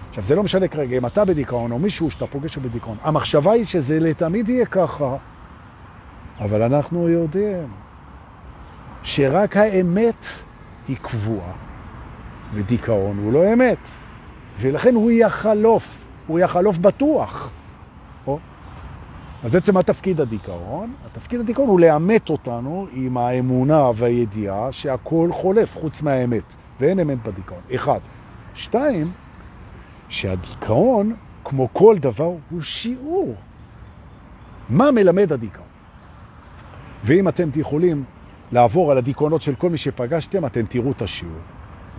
עכשיו, 0.09 0.23
זה 0.23 0.35
לא 0.35 0.43
משנה 0.43 0.67
כרגע 0.67 0.97
אם 0.97 1.05
אתה 1.05 1.25
בדיכאון 1.25 1.71
או 1.71 1.79
מישהו 1.79 2.11
שאתה 2.11 2.27
פוגש 2.27 2.57
בדיכאון. 2.57 2.97
המחשבה 3.03 3.51
היא 3.51 3.65
שזה 3.65 3.99
לתמיד 3.99 4.49
יהיה 4.49 4.65
ככה, 4.65 5.15
אבל 6.41 6.61
אנחנו 6.61 7.09
יודעים 7.09 7.67
שרק 9.03 9.57
האמת 9.57 10.25
היא 10.87 10.97
קבועה, 11.01 11.51
ודיכאון 12.53 13.17
הוא 13.17 13.33
לא 13.33 13.53
אמת, 13.53 13.87
ולכן 14.59 14.95
הוא 14.95 15.11
יחלוף, 15.11 16.05
הוא 16.27 16.39
יחלוף 16.39 16.77
בטוח. 16.77 17.51
או? 18.27 18.39
אז 19.43 19.51
בעצם 19.51 19.73
מה 19.73 19.83
תפקיד 19.83 20.21
הדיכאון? 20.21 20.93
התפקיד 21.05 21.39
הדיכאון 21.39 21.69
הוא 21.69 21.79
לאמת 21.79 22.29
אותנו 22.29 22.87
עם 22.93 23.17
האמונה 23.17 23.89
והידיעה 23.95 24.71
שהכל 24.71 25.29
חולף 25.31 25.77
חוץ 25.77 26.01
מהאמת, 26.01 26.43
ואין 26.79 26.99
אמת 26.99 27.23
בדיכאון. 27.23 27.61
אחד. 27.75 27.99
שתיים, 28.55 29.11
שהדיכאון, 30.09 31.15
כמו 31.43 31.67
כל 31.73 31.95
דבר, 31.99 32.31
הוא 32.49 32.61
שיעור. 32.61 33.35
מה 34.69 34.91
מלמד 34.91 35.33
הדיכאון? 35.33 35.70
ואם 37.03 37.27
אתם 37.27 37.49
יכולים 37.55 38.03
לעבור 38.51 38.91
על 38.91 38.97
הדיכאונות 38.97 39.41
של 39.41 39.55
כל 39.55 39.69
מי 39.69 39.77
שפגשתם, 39.77 40.45
אתם 40.45 40.65
תראו 40.65 40.91
את 40.91 41.01
השיעור. 41.01 41.39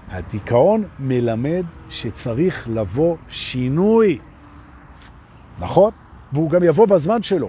הדיכאון 0.09 0.85
מלמד 0.99 1.65
שצריך 1.89 2.69
לבוא 2.71 3.17
שינוי. 3.29 4.19
נכון? 5.59 5.91
והוא 6.33 6.51
גם 6.51 6.63
יבוא 6.63 6.87
בזמן 6.87 7.23
שלו. 7.23 7.49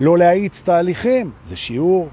לא 0.00 0.18
להאיץ 0.18 0.62
תהליכים, 0.62 1.30
זה 1.44 1.56
שיעור 1.56 2.08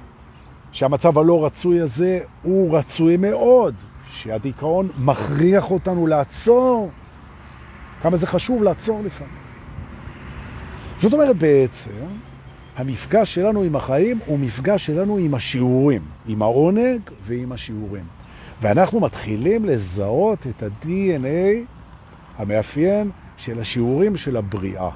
שהמצב 0.72 1.20
הלא 1.20 1.46
רצוי 1.46 1.82
הזה 1.82 2.20
הוא 2.44 2.78
רצוי 2.78 3.18
מאוד, 3.18 3.76
שהדיכאון 4.10 4.90
מכריח 4.98 5.72
אותנו 5.72 6.08
לעצור. 6.08 6.92
כמה 8.02 8.18
זה 8.18 8.28
חשוב 8.28 8.64
לעצור 8.64 9.02
לפעמים. 9.06 9.36
זאת 10.96 11.14
אומרת 11.14 11.38
בעצם, 11.38 11.92
המפגש 12.76 13.36
שלנו 13.36 13.64
עם 13.64 13.76
החיים 13.76 14.20
הוא 14.26 14.40
מפגש 14.40 14.86
שלנו 14.86 15.18
עם 15.18 15.36
השיעורים, 15.36 16.02
עם 16.28 16.42
העונג 16.42 17.02
ועם 17.24 17.52
השיעורים. 17.52 18.04
ואנחנו 18.62 19.00
מתחילים 19.00 19.66
לזהות 19.66 20.48
את 20.48 20.64
ה-DNA 20.64 21.66
המאפיין 22.38 23.12
של 23.38 23.60
השיעורים 23.60 24.16
של 24.16 24.38
הבריאה, 24.38 24.90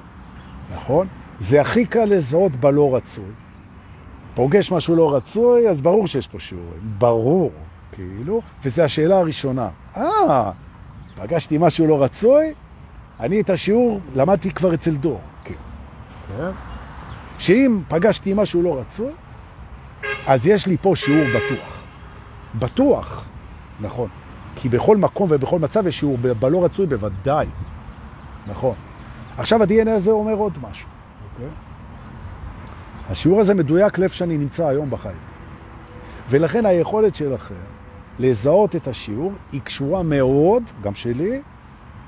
נכון? 0.74 1.06
זה 1.38 1.60
הכי 1.60 1.86
קל 1.86 2.04
לזהות 2.04 2.56
בלא 2.56 2.96
רצוי. 2.96 3.30
פוגש 4.34 4.72
משהו 4.72 4.96
לא 4.96 5.14
רצוי, 5.14 5.68
אז 5.68 5.82
ברור 5.82 6.06
שיש 6.06 6.26
פה 6.26 6.40
שיעורים. 6.40 6.80
ברור, 6.98 7.52
כאילו, 7.92 8.42
וזו 8.64 8.82
השאלה 8.82 9.18
הראשונה. 9.18 9.68
אה, 9.96 10.50
פגשתי 11.16 11.56
משהו 11.60 11.86
לא 11.86 12.02
רצוי? 12.02 12.52
אני 13.20 13.40
את 13.40 13.50
השיעור 13.50 14.00
למדתי 14.16 14.50
כבר 14.50 14.74
אצל 14.74 14.94
דור. 14.94 15.20
כן. 15.44 15.54
כן? 16.28 16.67
שאם 17.38 17.80
פגשתי 17.88 18.32
משהו 18.36 18.62
לא 18.62 18.80
רצוי, 18.80 19.12
אז 20.26 20.46
יש 20.46 20.66
לי 20.66 20.76
פה 20.76 20.92
שיעור 20.96 21.24
בטוח. 21.24 21.82
בטוח, 22.54 23.24
נכון. 23.80 24.08
כי 24.56 24.68
בכל 24.68 24.96
מקום 24.96 25.28
ובכל 25.30 25.58
מצב 25.58 25.86
יש 25.86 25.98
שיעור 25.98 26.18
בלא 26.18 26.64
רצוי 26.64 26.86
בוודאי. 26.86 27.46
נכון. 28.46 28.74
עכשיו 29.36 29.62
ה-DNA 29.62 29.90
הזה 29.90 30.10
אומר 30.10 30.34
עוד 30.34 30.58
משהו. 30.70 30.88
אוקיי? 31.32 31.48
השיעור 33.10 33.40
הזה 33.40 33.54
מדויק 33.54 33.98
לב 33.98 34.08
שאני 34.08 34.38
נמצא 34.38 34.66
היום 34.66 34.90
בחיים. 34.90 35.16
ולכן 36.30 36.66
היכולת 36.66 37.16
שלכם 37.16 37.54
לזהות 38.18 38.76
את 38.76 38.88
השיעור 38.88 39.32
היא 39.52 39.60
קשורה 39.60 40.02
מאוד, 40.02 40.62
גם 40.82 40.94
שלי, 40.94 41.40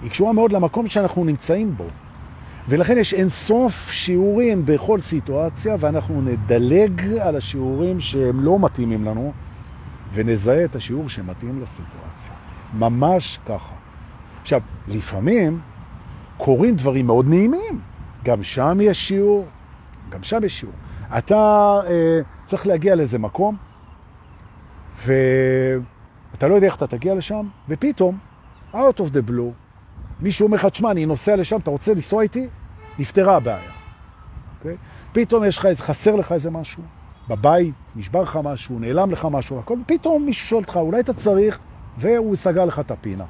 היא 0.02 0.10
קשורה 0.10 0.32
מאוד 0.32 0.52
למקום 0.52 0.86
שאנחנו 0.86 1.24
נמצאים 1.24 1.76
בו. 1.76 1.86
ולכן 2.68 2.98
יש 2.98 3.14
אינסוף 3.14 3.90
שיעורים 3.90 4.66
בכל 4.66 5.00
סיטואציה, 5.00 5.76
ואנחנו 5.80 6.22
נדלג 6.22 7.18
על 7.20 7.36
השיעורים 7.36 8.00
שהם 8.00 8.40
לא 8.40 8.58
מתאימים 8.58 9.04
לנו, 9.04 9.32
ונזהה 10.14 10.64
את 10.64 10.76
השיעור 10.76 11.08
שמתאים 11.08 11.62
לסיטואציה. 11.62 12.34
ממש 12.74 13.38
ככה. 13.46 13.74
עכשיו, 14.42 14.60
לפעמים 14.88 15.60
קורים 16.36 16.76
דברים 16.76 17.06
מאוד 17.06 17.28
נעימים. 17.28 17.80
גם 18.24 18.42
שם 18.42 18.78
יש 18.82 19.08
שיעור, 19.08 19.46
גם 20.10 20.22
שם 20.22 20.44
יש 20.44 20.60
שיעור. 20.60 20.74
אתה 21.18 21.80
אה, 21.86 22.20
צריך 22.46 22.66
להגיע 22.66 22.94
לאיזה 22.94 23.18
מקום, 23.18 23.56
ואתה 25.06 26.48
לא 26.48 26.54
יודע 26.54 26.66
איך 26.66 26.76
אתה 26.76 26.86
תגיע 26.86 27.14
לשם, 27.14 27.46
ופתאום, 27.68 28.18
out 28.74 28.98
of 28.98 29.14
the 29.14 29.30
blue, 29.30 29.69
מישהו 30.22 30.46
אומר 30.46 30.56
לך, 30.56 30.66
תשמע, 30.66 30.90
אני 30.90 31.06
נוסע 31.06 31.36
לשם, 31.36 31.56
אתה 31.56 31.70
רוצה 31.70 31.94
לנסוע 31.94 32.22
איתי? 32.22 32.48
נפתרה 32.98 33.36
הבעיה. 33.36 33.58
Okay? 33.58 33.80
אוקיי? 34.58 34.76
פתאום 35.12 35.44
יש 35.44 35.58
לך, 35.58 35.66
חסר 35.80 36.16
לך 36.16 36.32
איזה 36.32 36.50
משהו, 36.50 36.82
בבית, 37.28 37.74
נשבר 37.96 38.22
לך 38.22 38.38
משהו, 38.44 38.78
נעלם 38.78 39.10
לך 39.10 39.28
משהו, 39.30 39.58
הכל, 39.58 39.76
פתאום 39.86 40.26
מישהו 40.26 40.48
שואל 40.48 40.62
אותך, 40.62 40.76
אולי 40.76 41.00
אתה 41.00 41.12
צריך, 41.12 41.58
והוא 41.98 42.36
סגר 42.36 42.64
לך 42.64 42.78
את 42.78 42.90
הפינה. 42.90 43.24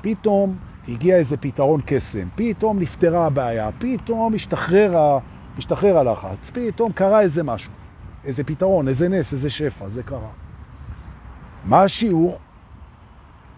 פתאום 0.00 0.56
הגיע 0.88 1.16
איזה 1.16 1.36
פתרון 1.36 1.80
קסם, 1.86 2.28
פתאום 2.34 2.78
נפתרה 2.78 3.26
הבעיה, 3.26 3.70
פתאום 3.78 4.34
השתחרר, 4.34 5.18
השתחרר 5.58 5.98
הלחץ, 5.98 6.50
פתאום 6.54 6.92
קרה 6.92 7.20
איזה 7.20 7.42
משהו, 7.42 7.72
איזה 8.24 8.44
פתרון, 8.44 8.88
איזה 8.88 9.08
נס, 9.08 9.32
איזה 9.32 9.50
שפע, 9.50 9.88
זה 9.88 10.02
קרה. 10.02 10.30
מה 11.64 11.82
השיעור? 11.82 12.38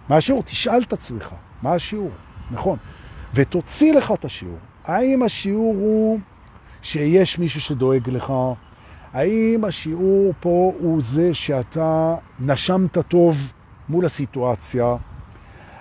מה 0.09 0.17
השיעור? 0.17 0.43
תשאל 0.43 0.83
את 0.83 0.93
עצמך, 0.93 1.35
מה 1.63 1.75
השיעור? 1.75 2.11
נכון. 2.51 2.79
ותוציא 3.35 3.95
לך 3.95 4.13
את 4.13 4.25
השיעור. 4.25 4.59
האם 4.85 5.23
השיעור 5.23 5.75
הוא 5.75 6.19
שיש 6.83 7.39
מישהו 7.39 7.61
שדואג 7.61 8.11
לך? 8.11 8.33
האם 9.13 9.65
השיעור 9.65 10.33
פה 10.41 10.73
הוא 10.81 11.03
זה 11.03 11.35
שאתה 11.35 12.15
נשמת 12.41 12.99
טוב 12.99 13.53
מול 13.89 14.05
הסיטואציה? 14.05 14.97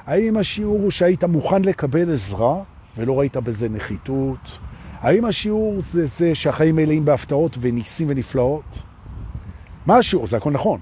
האם 0.05 0.37
השיעור 0.37 0.79
הוא 0.79 0.91
שהיית 0.91 1.23
מוכן 1.23 1.61
לקבל 1.61 2.13
עזרה 2.13 2.63
ולא 2.97 3.19
ראית 3.19 3.37
בזה 3.37 3.69
נחיתות? 3.69 4.59
האם 5.01 5.25
השיעור 5.25 5.81
זה 5.81 6.05
זה 6.05 6.35
שהחיים 6.35 6.75
מלאים 6.75 7.05
בהפתעות 7.05 7.57
וניסים 7.61 8.07
ונפלאות? 8.09 8.83
מה 9.85 9.97
השיעור? 9.97 10.27
זה 10.27 10.37
הכל 10.37 10.51
נכון. 10.51 10.79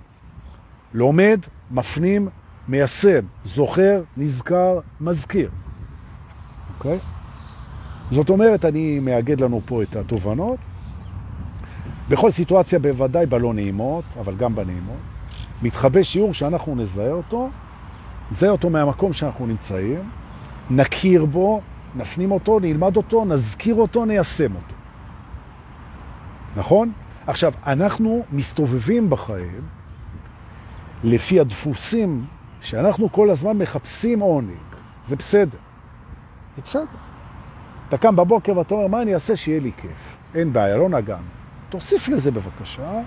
לומד, 0.93 1.39
מפנים, 1.71 2.29
מיישם, 2.67 3.25
זוכר, 3.45 4.03
נזכר, 4.17 4.79
מזכיר. 5.01 5.49
אוקיי? 6.85 6.99
זאת 8.11 8.29
אומרת, 8.29 8.65
אני 8.65 8.99
מאגד 8.99 9.41
לנו 9.41 9.61
פה 9.65 9.83
את 9.83 9.95
התובנות. 9.95 10.57
בכל 12.09 12.31
סיטואציה 12.31 12.79
בוודאי 12.79 13.25
בלא 13.25 13.53
נעימות, 13.53 14.03
אבל 14.19 14.35
גם 14.35 14.55
בנעימות. 14.55 14.97
מתחבא 15.61 16.03
שיעור 16.03 16.33
שאנחנו 16.33 16.75
נזהה 16.75 17.11
אותו, 17.11 17.49
נזהה 18.31 18.49
אותו 18.49 18.69
מהמקום 18.69 19.13
שאנחנו 19.13 19.47
נמצאים, 19.47 20.09
נכיר 20.69 21.25
בו, 21.25 21.61
נפנים 21.95 22.31
אותו, 22.31 22.59
נלמד 22.59 22.97
אותו, 22.97 23.25
נזכיר 23.25 23.75
אותו, 23.75 24.05
ניישם 24.05 24.55
אותו. 24.55 24.75
נכון? 26.55 26.91
עכשיו, 27.27 27.53
אנחנו 27.65 28.23
מסתובבים 28.31 29.09
בחיים 29.09 29.61
לפי 31.03 31.39
הדפוסים 31.39 32.25
שאנחנו 32.61 33.11
כל 33.11 33.29
הזמן 33.29 33.57
מחפשים 33.57 34.19
עונג. 34.19 34.49
זה 35.07 35.15
בסדר. 35.15 35.57
זה 36.55 36.61
בסדר. 36.61 36.85
אתה 37.89 37.97
קם 37.97 38.15
בבוקר 38.15 38.57
ואתה 38.57 38.73
אומר, 38.73 38.87
מה 38.87 39.01
אני 39.01 39.13
אעשה 39.13 39.35
שיהיה 39.35 39.59
לי 39.59 39.71
כיף? 39.77 40.17
אין 40.35 40.53
בעיה, 40.53 40.77
לא 40.77 40.89
נגענו. 40.89 41.23
תוסיף 41.69 42.09
לזה 42.09 42.31
בבקשה, 42.31 43.01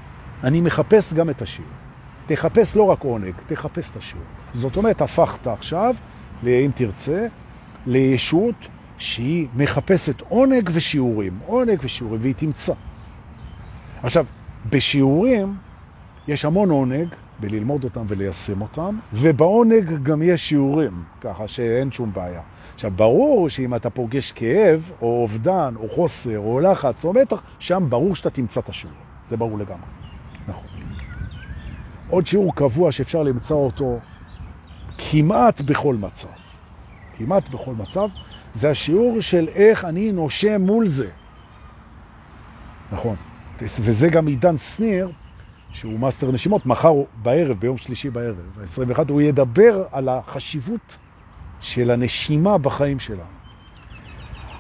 אני 0.45 0.61
מחפש 0.61 1.13
גם 1.13 1.31
את 1.31 1.43
השיעור. 1.43 1.71
תחפש 2.27 2.77
לא 2.77 2.83
רק 2.83 3.01
עונג, 3.03 3.33
תחפש 3.47 3.91
את 3.91 3.97
השיעור. 3.97 4.25
זאת 4.55 4.77
אומרת, 4.77 5.03
הפכת 5.03 5.47
עכשיו, 5.47 5.95
אם 6.47 6.71
תרצה, 6.75 7.27
לישות 7.87 8.55
שהיא 8.99 9.49
מחפשת 9.57 10.21
עונג 10.21 10.71
ושיעורים, 10.73 11.39
עונג 11.47 11.79
ושיעורים, 11.83 12.21
והיא 12.23 12.35
תמצא. 12.35 12.73
עכשיו, 14.03 14.27
בשיעורים 14.71 15.57
יש 16.29 16.45
המון 16.45 16.71
עונג 16.71 17.09
בללמוד 17.41 17.85
אותם 17.85 18.05
וליישם 18.09 18.61
אותם, 18.61 18.99
ובעונג 19.13 20.03
גם 20.03 20.23
יש 20.23 20.49
שיעורים, 20.49 21.03
ככה 21.21 21.49
שאין 21.49 21.93
שום 21.93 22.13
בעיה. 22.13 22.41
עכשיו, 22.75 22.91
ברור 22.97 23.49
שאם 23.49 23.75
אתה 23.75 23.91
פוגש 23.91 24.33
כאב, 24.33 24.93
או 25.03 25.23
אובדן, 25.23 25.75
או 25.77 25.89
חוסר, 25.89 26.39
או 26.39 26.61
לחץ, 26.61 27.05
או 27.05 27.13
מתח, 27.13 27.43
שם 27.59 27.87
ברור 27.89 28.15
שאתה 28.15 28.31
תמצא 28.31 28.61
את 28.61 28.69
השיעור. 28.69 28.97
זה 29.29 29.37
ברור 29.37 29.59
לגמרי. 29.59 29.87
נכון. 30.49 30.69
עוד 32.09 32.27
שיעור 32.27 32.55
קבוע 32.55 32.93
שאפשר 32.93 33.23
למצוא 33.23 33.57
אותו 33.57 33.99
כמעט 34.99 35.61
בכל 35.61 35.95
מצב. 35.95 36.29
כמעט 37.19 37.49
בכל 37.49 37.75
מצב, 37.75 38.09
זה 38.55 38.71
השיעור 38.71 39.21
של 39.21 39.49
איך 39.49 39.85
אני 39.85 40.13
נושם 40.13 40.63
מול 40.63 40.87
זה. 40.87 41.09
נכון. 42.93 43.17
וזה 43.61 44.09
גם 44.09 44.27
עידן 44.27 44.57
שניר, 44.57 45.11
שהוא 45.71 45.99
מאסטר 45.99 46.33
נשימות, 46.33 46.67
מחר 46.67 46.93
בערב, 47.23 47.61
ביום 47.61 47.77
שלישי 47.77 48.11
בערב, 48.11 48.37
ה-21, 48.61 48.99
הוא 49.09 49.23
ידבר 49.23 49.85
על 49.93 50.09
החשיבות 50.09 50.99
של 51.61 51.91
הנשימה 51.91 52.59
בחיים 52.59 52.99
שלנו. 52.99 53.37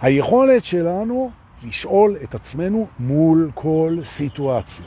היכולת 0.00 0.64
שלנו 0.64 1.30
לשאול 1.64 2.16
את 2.22 2.34
עצמנו 2.34 2.86
מול 2.98 3.50
כל 3.54 3.98
סיטואציה. 4.04 4.86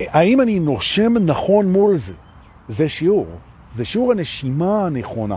האם 0.00 0.40
אני 0.40 0.60
נושם 0.60 1.12
נכון 1.20 1.72
מול 1.72 1.96
זה? 1.96 2.14
זה 2.68 2.88
שיעור. 2.88 3.26
זה 3.74 3.84
שיעור 3.84 4.12
הנשימה 4.12 4.86
הנכונה. 4.86 5.36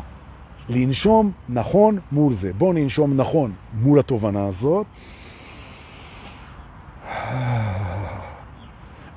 לנשום 0.69 1.31
נכון 1.49 1.99
מול 2.11 2.33
זה. 2.33 2.51
בואו 2.57 2.73
ננשום 2.73 3.17
נכון 3.17 3.51
מול 3.73 3.99
התובנה 3.99 4.47
הזאת. 4.47 4.85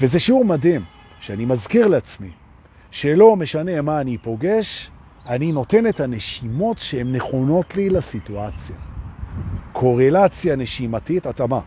וזה 0.00 0.18
שיעור 0.18 0.44
מדהים, 0.44 0.84
שאני 1.20 1.44
מזכיר 1.44 1.86
לעצמי, 1.86 2.30
שלא 2.90 3.36
משנה 3.36 3.82
מה 3.82 4.00
אני 4.00 4.18
פוגש, 4.18 4.90
אני 5.26 5.52
נותן 5.52 5.86
את 5.86 6.00
הנשימות 6.00 6.78
שהן 6.78 7.12
נכונות 7.12 7.76
לי 7.76 7.90
לסיטואציה. 7.90 8.76
קורלציה 9.72 10.56
נשימתית, 10.56 11.26
התאמה 11.26 11.60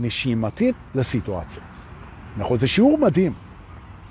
נשימתית 0.00 0.74
לסיטואציה. 0.94 1.62
נכון, 2.36 2.58
זה 2.58 2.66
שיעור 2.66 2.98
מדהים. 2.98 3.32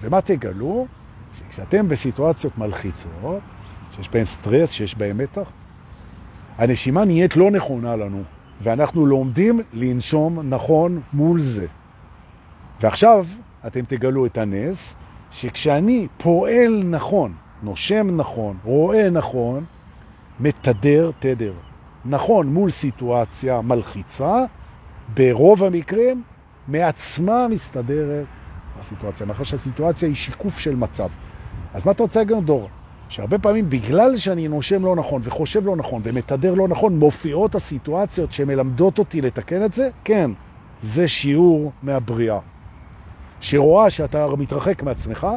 ומה 0.02 0.22
תגלו? 0.22 0.88
שכשאתם 1.34 1.88
בסיטואציות 1.88 2.58
מלחיצות, 2.58 3.40
שיש 3.96 4.10
בהן 4.10 4.26
סטרס, 4.26 4.72
שיש 4.72 4.96
בהן 4.96 5.18
מתח, 5.18 5.50
הנשימה 6.58 7.06
נהיית 7.06 7.38
לא 7.38 7.52
נכונה 7.52 7.96
לנו, 7.96 8.24
ואנחנו 8.62 9.06
לומדים 9.06 9.62
לנשום 9.74 10.40
נכון 10.50 11.02
מול 11.14 11.40
זה. 11.40 11.68
ועכשיו 12.82 13.26
אתם 13.68 13.82
תגלו 13.88 14.26
את 14.26 14.38
הנס, 14.38 14.96
שכשאני 15.32 16.08
פועל 16.18 16.84
נכון, 16.86 17.34
נושם 17.64 18.18
נכון, 18.18 18.58
רואה 18.64 19.10
נכון, 19.10 19.66
מתדר 20.40 21.12
תדר. 21.20 21.54
נכון 22.06 22.48
מול 22.48 22.70
סיטואציה 22.70 23.62
מלחיצה, 23.62 24.46
ברוב 25.14 25.64
המקרים 25.64 26.24
מעצמה 26.68 27.48
מסתדרת 27.48 28.26
הסיטואציה, 28.80 29.26
מאחר 29.26 29.44
שהסיטואציה 29.44 30.08
היא 30.08 30.16
שיקוף 30.16 30.60
של 30.60 30.76
מצב. 30.76 31.08
אז 31.74 31.86
מה 31.86 31.92
אתה 31.92 32.04
רוצה 32.04 32.20
להגיד, 32.20 32.38
דור? 32.46 32.70
שהרבה 33.10 33.40
פעמים 33.40 33.70
בגלל 33.70 34.18
שאני 34.18 34.48
נושם 34.48 34.86
לא 34.86 34.96
נכון 34.96 35.22
וחושב 35.26 35.66
לא 35.66 35.76
נכון 35.76 36.02
ומתדר 36.06 36.54
לא 36.54 36.68
נכון, 36.68 37.00
מופיעות 37.00 37.56
הסיטואציות 37.56 38.34
שמלמדות 38.34 39.00
אותי 39.00 39.22
לתקן 39.22 39.66
את 39.66 39.74
זה? 39.74 39.90
כן, 40.04 40.32
זה 40.82 41.08
שיעור 41.08 41.72
מהבריאה. 41.84 42.40
שרואה 43.42 43.90
שאתה 43.90 44.28
מתרחק 44.38 44.84
מעצמך, 44.84 45.28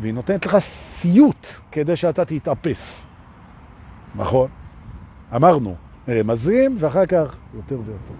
והיא 0.00 0.14
נותנת 0.14 0.46
לך 0.46 0.58
סיוט 0.58 1.46
כדי 1.72 1.96
שאתה 1.96 2.24
תתאפס. 2.24 3.06
נכון? 4.14 4.48
אמרנו, 5.36 5.74
רמזים, 6.08 6.76
ואחר 6.80 7.06
כך 7.06 7.34
יותר 7.54 7.74
ויותר. 7.74 8.14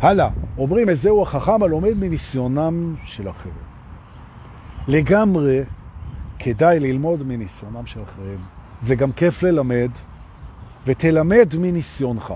הלאה, 0.00 0.28
אומרים, 0.58 0.88
איזהו 0.88 1.22
החכם 1.22 1.62
הלומד 1.62 1.94
מניסיונם 1.96 2.94
של 3.04 3.30
אחרים. 3.30 3.54
לגמרי 4.88 5.62
כדאי 6.38 6.80
ללמוד 6.80 7.22
מניסיונם 7.22 7.86
של 7.86 8.02
אחרים. 8.02 8.38
זה 8.80 8.94
גם 8.94 9.12
כיף 9.12 9.42
ללמד, 9.42 9.90
ותלמד 10.86 11.48
מניסיונך. 11.58 12.34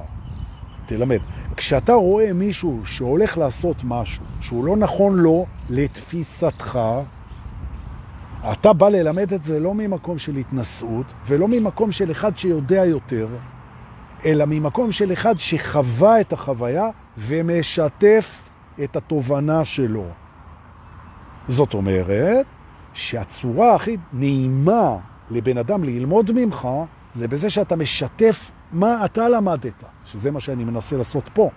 תלמד. 0.87 1.19
כשאתה 1.61 1.93
רואה 1.93 2.33
מישהו 2.33 2.81
שהולך 2.85 3.39
לעשות 3.39 3.77
משהו 3.85 4.25
שהוא 4.41 4.65
לא 4.65 4.77
נכון 4.77 5.19
לו 5.19 5.47
לתפיסתך, 5.71 6.79
אתה 8.53 8.73
בא 8.73 8.89
ללמד 8.89 9.33
את 9.33 9.45
זה 9.45 9.61
לא 9.61 9.75
ממקום 9.75 10.19
של 10.19 10.37
התנסות 10.37 11.07
ולא 11.27 11.49
ממקום 11.49 11.93
של 11.93 12.11
אחד 12.11 12.37
שיודע 12.37 12.85
יותר, 12.85 13.29
אלא 14.25 14.45
ממקום 14.49 14.93
של 14.93 15.13
אחד 15.13 15.39
שחווה 15.39 16.21
את 16.21 16.33
החוויה 16.33 16.89
ומשתף 17.19 18.49
את 18.85 18.97
התובנה 18.97 19.65
שלו. 19.65 20.05
זאת 21.49 21.75
אומרת 21.75 22.47
שהצורה 22.93 23.75
הכי 23.75 23.97
נעימה 24.13 24.97
לבן 25.31 25.59
אדם 25.59 25.85
ללמוד 25.85 26.31
ממך 26.35 26.69
זה 27.15 27.29
בזה 27.29 27.51
שאתה 27.51 27.77
משתף 27.77 28.51
מה 28.73 29.05
אתה 29.05 29.29
למדת, 29.29 29.85
שזה 30.05 30.31
מה 30.31 30.41
שאני 30.41 30.65
מנסה 30.65 30.97
לעשות 30.97 31.31
פה. 31.35 31.51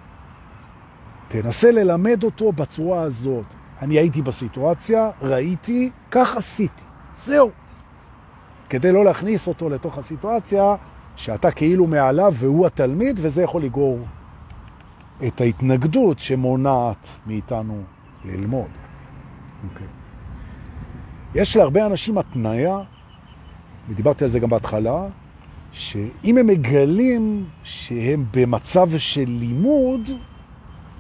תנסה 1.28 1.72
ללמד 1.72 2.24
אותו 2.24 2.52
בצורה 2.52 3.02
הזאת. 3.02 3.46
אני 3.82 3.96
הייתי 3.96 4.22
בסיטואציה, 4.22 5.12
ראיתי, 5.22 5.90
כך 6.12 6.38
עשיתי. 6.38 6.84
זהו. 7.16 7.50
כדי 8.70 8.92
לא 8.92 9.06
להכניס 9.06 9.48
אותו 9.48 9.70
לתוך 9.70 9.98
הסיטואציה 9.98 10.76
שאתה 11.16 11.52
כאילו 11.52 11.88
מעליו 11.88 12.34
והוא 12.36 12.66
התלמיד, 12.66 13.20
וזה 13.22 13.44
יכול 13.44 13.64
לגרור 13.64 14.00
את 15.28 15.42
ההתנגדות 15.42 16.20
שמונעת 16.20 17.08
מאיתנו 17.28 17.82
ללמוד. 18.26 18.68
Okay. 18.68 19.70
אוקיי. 19.74 19.88
יש 21.36 21.58
להרבה 21.58 21.86
אנשים 21.86 22.18
התניה, 22.18 22.80
ודיברתי 23.90 24.24
על 24.24 24.30
זה 24.30 24.40
גם 24.40 24.50
בהתחלה, 24.50 25.06
שאם 25.74 26.38
הם 26.38 26.48
מגלים 26.48 27.46
שהם 27.64 28.26
במצב 28.34 28.90
של 28.98 29.26
לימוד, 29.28 30.10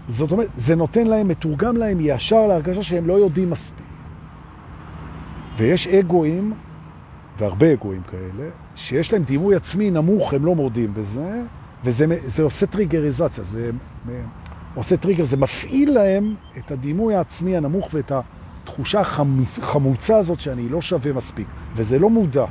זאת 0.07 0.31
אומרת, 0.31 0.47
זה 0.55 0.75
נותן 0.75 1.07
להם, 1.07 1.27
מתורגם 1.27 1.77
להם 1.77 1.97
ישר 2.01 2.47
להרגשה 2.47 2.83
שהם 2.83 3.07
לא 3.07 3.13
יודעים 3.13 3.49
מספיק. 3.49 3.85
ויש 5.57 5.87
אגואים, 5.87 6.53
והרבה 7.39 7.73
אגואים 7.73 8.01
כאלה, 8.11 8.49
שיש 8.75 9.13
להם 9.13 9.23
דימוי 9.23 9.55
עצמי 9.55 9.91
נמוך, 9.91 10.33
הם 10.33 10.45
לא 10.45 10.55
מורדים 10.55 10.93
בזה, 10.93 11.41
וזה 11.83 12.43
עושה 12.43 12.65
טריגריזציה, 12.65 13.43
זה 13.43 13.71
עושה 14.75 14.97
טריגר, 14.97 15.23
זה 15.23 15.37
מפעיל 15.37 15.93
להם 15.93 16.35
את 16.57 16.71
הדימוי 16.71 17.15
העצמי 17.15 17.57
הנמוך 17.57 17.89
ואת 17.93 18.11
התחושה 18.11 19.01
החמוצה 19.01 20.17
הזאת 20.17 20.39
שאני 20.39 20.69
לא 20.69 20.81
שווה 20.81 21.13
מספיק, 21.13 21.47
וזה 21.75 21.99
לא 21.99 22.09
מודע. 22.09 22.45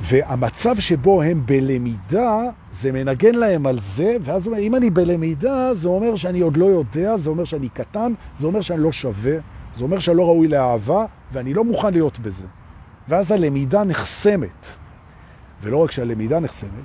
והמצב 0.00 0.78
שבו 0.78 1.22
הם 1.22 1.42
בלמידה, 1.46 2.40
זה 2.72 2.92
מנגן 2.92 3.34
להם 3.34 3.66
על 3.66 3.78
זה, 3.80 4.16
ואז 4.20 4.46
הוא 4.46 4.52
אומר, 4.52 4.66
אם 4.66 4.74
אני 4.74 4.90
בלמידה, 4.90 5.74
זה 5.74 5.88
אומר 5.88 6.16
שאני 6.16 6.40
עוד 6.40 6.56
לא 6.56 6.64
יודע, 6.64 7.16
זה 7.16 7.30
אומר 7.30 7.44
שאני 7.44 7.68
קטן, 7.68 8.12
זה 8.36 8.46
אומר 8.46 8.60
שאני 8.60 8.82
לא 8.82 8.92
שווה, 8.92 9.36
זה 9.74 9.84
אומר 9.84 9.98
שאני 9.98 10.16
לא 10.16 10.22
ראוי 10.22 10.48
לאהבה, 10.48 11.06
ואני 11.32 11.54
לא 11.54 11.64
מוכן 11.64 11.92
להיות 11.92 12.18
בזה. 12.18 12.44
ואז 13.08 13.30
הלמידה 13.30 13.84
נחסמת. 13.84 14.66
ולא 15.62 15.76
רק 15.76 15.90
שהלמידה 15.90 16.40
נחסמת, 16.40 16.84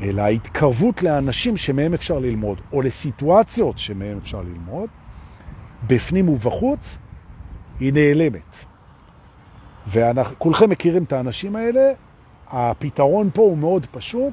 אלא 0.00 0.22
ההתקרבות 0.22 1.02
לאנשים 1.02 1.56
שמהם 1.56 1.94
אפשר 1.94 2.18
ללמוד, 2.18 2.60
או 2.72 2.82
לסיטואציות 2.82 3.78
שמהם 3.78 4.18
אפשר 4.18 4.40
ללמוד, 4.42 4.88
בפנים 5.86 6.28
ובחוץ, 6.28 6.98
היא 7.80 7.92
נעלמת. 7.92 8.56
וכולכם 9.88 10.70
מכירים 10.70 11.02
את 11.02 11.12
האנשים 11.12 11.56
האלה, 11.56 11.92
הפתרון 12.52 13.30
פה 13.34 13.42
הוא 13.42 13.58
מאוד 13.58 13.86
פשוט. 13.90 14.32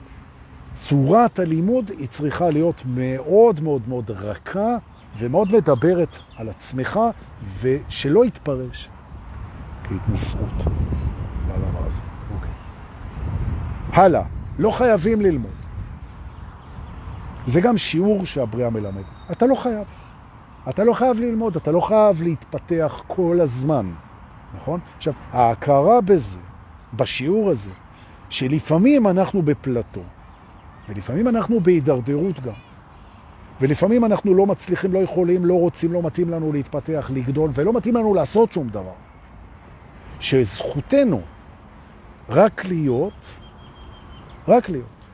צורת 0.74 1.40
הלימוד 1.40 1.92
היא 1.98 2.08
צריכה 2.08 2.50
להיות 2.50 2.84
מאוד 2.86 3.62
מאוד 3.62 3.82
מאוד 3.88 4.12
רכה 4.12 4.78
ומאוד 5.18 5.52
מדברת 5.52 6.18
על 6.38 6.50
עצמך 6.50 7.00
ושלא 7.62 8.26
יתפרש 8.26 8.90
הזה. 11.86 12.02
אוקיי. 12.36 12.52
הלאה, 13.92 14.24
לא 14.60 14.72
חייבים 14.72 15.22
ללמוד. 15.22 15.52
זה 17.48 17.62
גם 17.62 17.78
שיעור 17.78 18.26
שהבריאה 18.26 18.70
מלמד. 18.70 19.04
אתה 19.32 19.46
לא 19.46 19.56
חייב. 19.56 19.88
אתה 20.70 20.84
לא 20.84 20.94
חייב 20.94 21.20
ללמוד, 21.20 21.56
אתה 21.56 21.72
לא 21.72 21.82
חייב 21.82 22.22
להתפתח 22.22 23.02
כל 23.08 23.40
הזמן, 23.42 23.92
נכון? 24.56 24.80
עכשיו, 24.98 25.14
ההכרה 25.32 26.02
בזה, 26.02 26.38
בשיעור 26.94 27.50
הזה, 27.50 27.72
שלפעמים 28.30 29.08
אנחנו 29.08 29.42
בפלטו, 29.42 30.02
ולפעמים 30.90 31.28
אנחנו 31.28 31.60
בהידרדרות 31.60 32.40
גם. 32.40 32.54
ולפעמים 33.62 34.06
אנחנו 34.06 34.34
לא 34.34 34.46
מצליחים, 34.46 34.94
לא 34.94 35.00
יכולים, 35.00 35.46
לא 35.46 35.54
רוצים, 35.54 35.94
לא 35.94 36.02
מתאים 36.04 36.30
לנו 36.30 36.52
להתפתח, 36.52 37.12
לגדול, 37.14 37.52
ולא 37.54 37.74
מתאים 37.74 37.96
לנו 37.96 38.14
לעשות 38.14 38.52
שום 38.52 38.70
דבר. 38.70 38.94
שזכותנו 40.20 41.22
רק 42.30 42.66
להיות, 42.66 43.40
רק 44.48 44.70
להיות, 44.70 45.08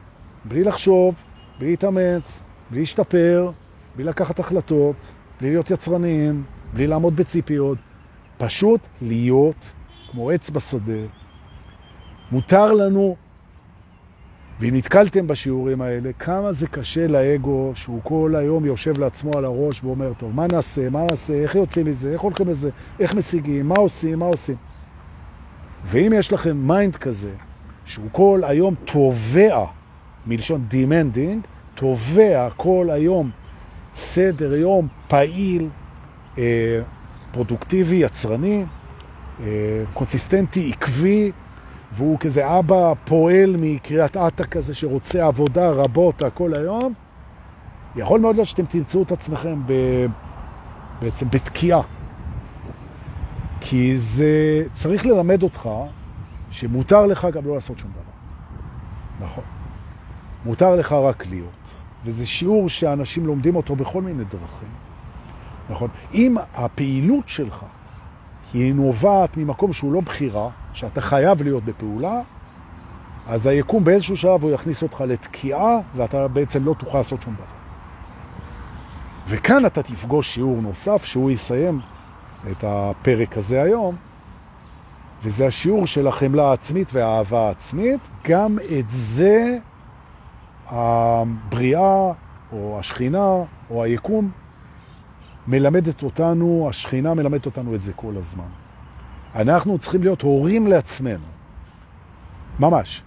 בלי 0.46 0.64
לחשוב, 0.64 1.16
בלי 1.60 1.70
להתאמץ, 1.70 2.42
בלי 2.72 2.80
להשתפר, 2.80 3.52
בלי 3.96 4.04
לקחת 4.04 4.40
החלטות, 4.40 4.96
בלי 5.40 5.50
להיות 5.50 5.72
יצרניים, 5.72 6.44
בלי 6.74 6.88
לעמוד 6.88 7.16
בציפיות, 7.16 7.78
פשוט 8.38 8.82
להיות 9.02 9.74
כמו 10.12 10.30
עץ 10.30 10.50
בשדה. 10.50 11.25
מותר 12.32 12.74
לנו, 12.74 13.16
ואם 14.60 14.76
נתקלתם 14.76 15.28
בשיעורים 15.28 15.82
האלה, 15.82 16.14
כמה 16.20 16.52
זה 16.52 16.68
קשה 16.68 17.08
לאגו 17.08 17.72
שהוא 17.76 18.00
כל 18.04 18.34
היום 18.38 18.66
יושב 18.66 19.00
לעצמו 19.00 19.32
על 19.38 19.46
הראש 19.46 19.84
ואומר, 19.84 20.14
טוב, 20.18 20.36
מה 20.36 20.48
נעשה, 20.48 20.90
מה 20.90 21.04
נעשה, 21.04 21.34
איך 21.34 21.56
יוצאים 21.56 21.86
מזה, 21.86 22.12
איך 22.12 22.22
הולכים 22.22 22.48
לזה, 22.48 22.70
איך 23.00 23.16
משיגים, 23.16 23.68
מה 23.68 23.76
עושים, 23.78 24.20
מה 24.20 24.26
עושים. 24.26 24.56
ואם 25.86 26.14
יש 26.16 26.34
לכם 26.34 26.58
mind 26.58 26.96
כזה, 26.96 27.32
שהוא 27.86 28.10
כל 28.12 28.42
היום 28.44 28.76
תובע, 28.86 29.66
מלשון 30.28 30.68
demanding, 30.72 31.48
תובע 31.76 32.50
כל 32.58 32.90
היום 32.92 33.32
סדר 33.94 34.56
יום 34.56 34.88
פעיל, 35.08 35.70
אה, 36.38 36.82
פרודוקטיבי, 37.32 37.96
יצרני, 37.96 38.66
אה, 39.40 39.46
קונסיסטנטי, 39.94 40.72
עקבי, 40.72 41.32
והוא 41.96 42.20
כזה 42.20 42.60
אבא 42.60 42.94
פועל 43.06 43.56
מקריית 43.60 44.18
אתא 44.18 44.44
כזה 44.44 44.74
שרוצה 44.74 45.26
עבודה 45.28 45.70
רבות 45.70 46.22
כל 46.34 46.52
היום, 46.58 46.94
יכול 47.96 48.20
מאוד 48.20 48.36
להיות 48.36 48.48
שאתם 48.48 48.66
תמצאו 48.66 49.04
את 49.04 49.12
עצמכם 49.12 49.62
ב... 49.66 49.74
בעצם 51.02 51.30
בתקיעה. 51.30 51.82
כי 53.62 53.98
זה 53.98 54.64
צריך 54.72 55.06
ללמד 55.06 55.44
אותך 55.44 55.70
שמותר 56.52 57.06
לך 57.06 57.28
גם 57.34 57.46
לא 57.46 57.56
לעשות 57.56 57.80
שום 57.80 57.92
דבר. 57.92 59.26
נכון. 59.26 59.44
מותר 60.46 60.76
לך 60.76 60.92
רק 60.92 61.28
להיות. 61.28 61.70
וזה 62.06 62.26
שיעור 62.26 62.70
שאנשים 62.70 63.26
לומדים 63.26 63.56
אותו 63.56 63.76
בכל 63.76 64.02
מיני 64.02 64.24
דרכים. 64.24 64.70
נכון? 65.70 65.90
אם 66.14 66.38
הפעילות 66.54 67.30
שלך 67.30 67.66
היא 68.54 68.74
נובעת 68.74 69.38
ממקום 69.38 69.74
שהוא 69.74 69.94
לא 69.94 70.02
בחירה, 70.02 70.50
שאתה 70.76 71.02
חייב 71.02 71.42
להיות 71.42 71.64
בפעולה, 71.64 72.22
אז 73.28 73.46
היקום 73.46 73.84
באיזשהו 73.84 74.18
שלב 74.18 74.44
הוא 74.44 74.52
יכניס 74.52 74.84
אותך 74.84 75.02
לתקיעה, 75.02 75.80
ואתה 75.96 76.28
בעצם 76.28 76.66
לא 76.66 76.74
תוכל 76.74 76.98
לעשות 76.98 77.22
שום 77.22 77.34
דבר. 77.34 77.46
וכאן 79.28 79.66
אתה 79.66 79.84
תפגוש 79.84 80.34
שיעור 80.34 80.62
נוסף 80.62 81.06
שהוא 81.06 81.32
יסיים 81.32 81.80
את 82.52 82.64
הפרק 82.68 83.38
הזה 83.38 83.62
היום, 83.62 83.96
וזה 85.24 85.48
השיעור 85.48 85.88
של 85.88 86.08
החמלה 86.08 86.50
העצמית 86.50 86.90
והאהבה 86.94 87.48
העצמית. 87.48 88.00
גם 88.28 88.58
את 88.80 88.86
זה 88.90 89.58
הבריאה 90.68 92.12
או 92.52 92.80
השכינה 92.80 93.30
או 93.70 93.84
היקום 93.84 94.32
מלמדת 95.48 96.04
אותנו, 96.04 96.68
השכינה 96.70 97.14
מלמדת 97.14 97.46
אותנו 97.46 97.76
את 97.76 97.82
זה 97.82 97.94
כל 97.94 98.14
הזמן. 98.18 98.65
אנחנו 99.36 99.78
צריכים 99.78 100.02
להיות 100.02 100.22
הורים 100.22 100.68
לעצמנו, 100.68 101.26
ממש. 102.60 103.04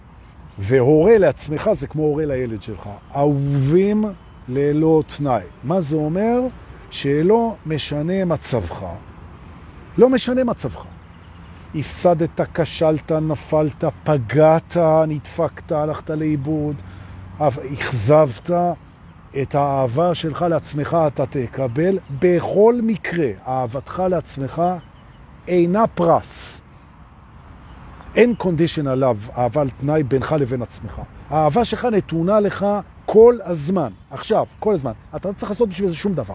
והורה 0.59 1.17
לעצמך 1.17 1.69
זה 1.73 1.87
כמו 1.87 2.03
הורה 2.03 2.25
לילד 2.25 2.61
שלך. 2.61 2.89
אהובים 3.15 4.05
ללא 4.47 5.03
תנאי. 5.17 5.41
מה 5.63 5.81
זה 5.81 5.95
אומר? 5.97 6.41
שלא 6.91 7.55
משנה 7.65 8.25
מצבך. 8.25 8.85
לא 9.97 10.09
משנה 10.09 10.43
מצבך. 10.43 10.85
הפסדת, 11.75 12.41
כשלת, 12.53 13.11
נפלת, 13.11 13.83
פגעת, 14.03 14.77
נדפקת, 15.07 15.71
הלכת 15.71 16.09
לאיבוד, 16.09 16.75
אכזבת, 17.39 18.51
את 19.41 19.55
האהבה 19.55 20.13
שלך 20.13 20.45
לעצמך 20.49 20.97
אתה 21.07 21.25
תקבל 21.25 21.99
בכל 22.19 22.75
מקרה. 22.83 23.29
אהבתך 23.47 24.03
לעצמך 24.09 24.61
אינה 25.49 25.87
פרס. 25.87 26.61
אין 28.15 28.35
קונדישן 28.35 28.87
עליו, 28.87 29.17
על 29.35 29.69
תנאי 29.69 30.03
בינך 30.03 30.35
לבין 30.39 30.61
עצמך. 30.61 31.01
האהבה 31.29 31.65
שלך 31.65 31.85
נתונה 31.85 32.39
לך 32.39 32.65
כל 33.05 33.37
הזמן. 33.43 33.91
עכשיו, 34.11 34.45
כל 34.59 34.73
הזמן. 34.73 34.91
אתה 35.15 35.27
לא 35.27 35.33
צריך 35.33 35.51
לעשות 35.51 35.69
בשביל 35.69 35.87
זה 35.89 35.95
שום 35.95 36.13
דבר. 36.13 36.33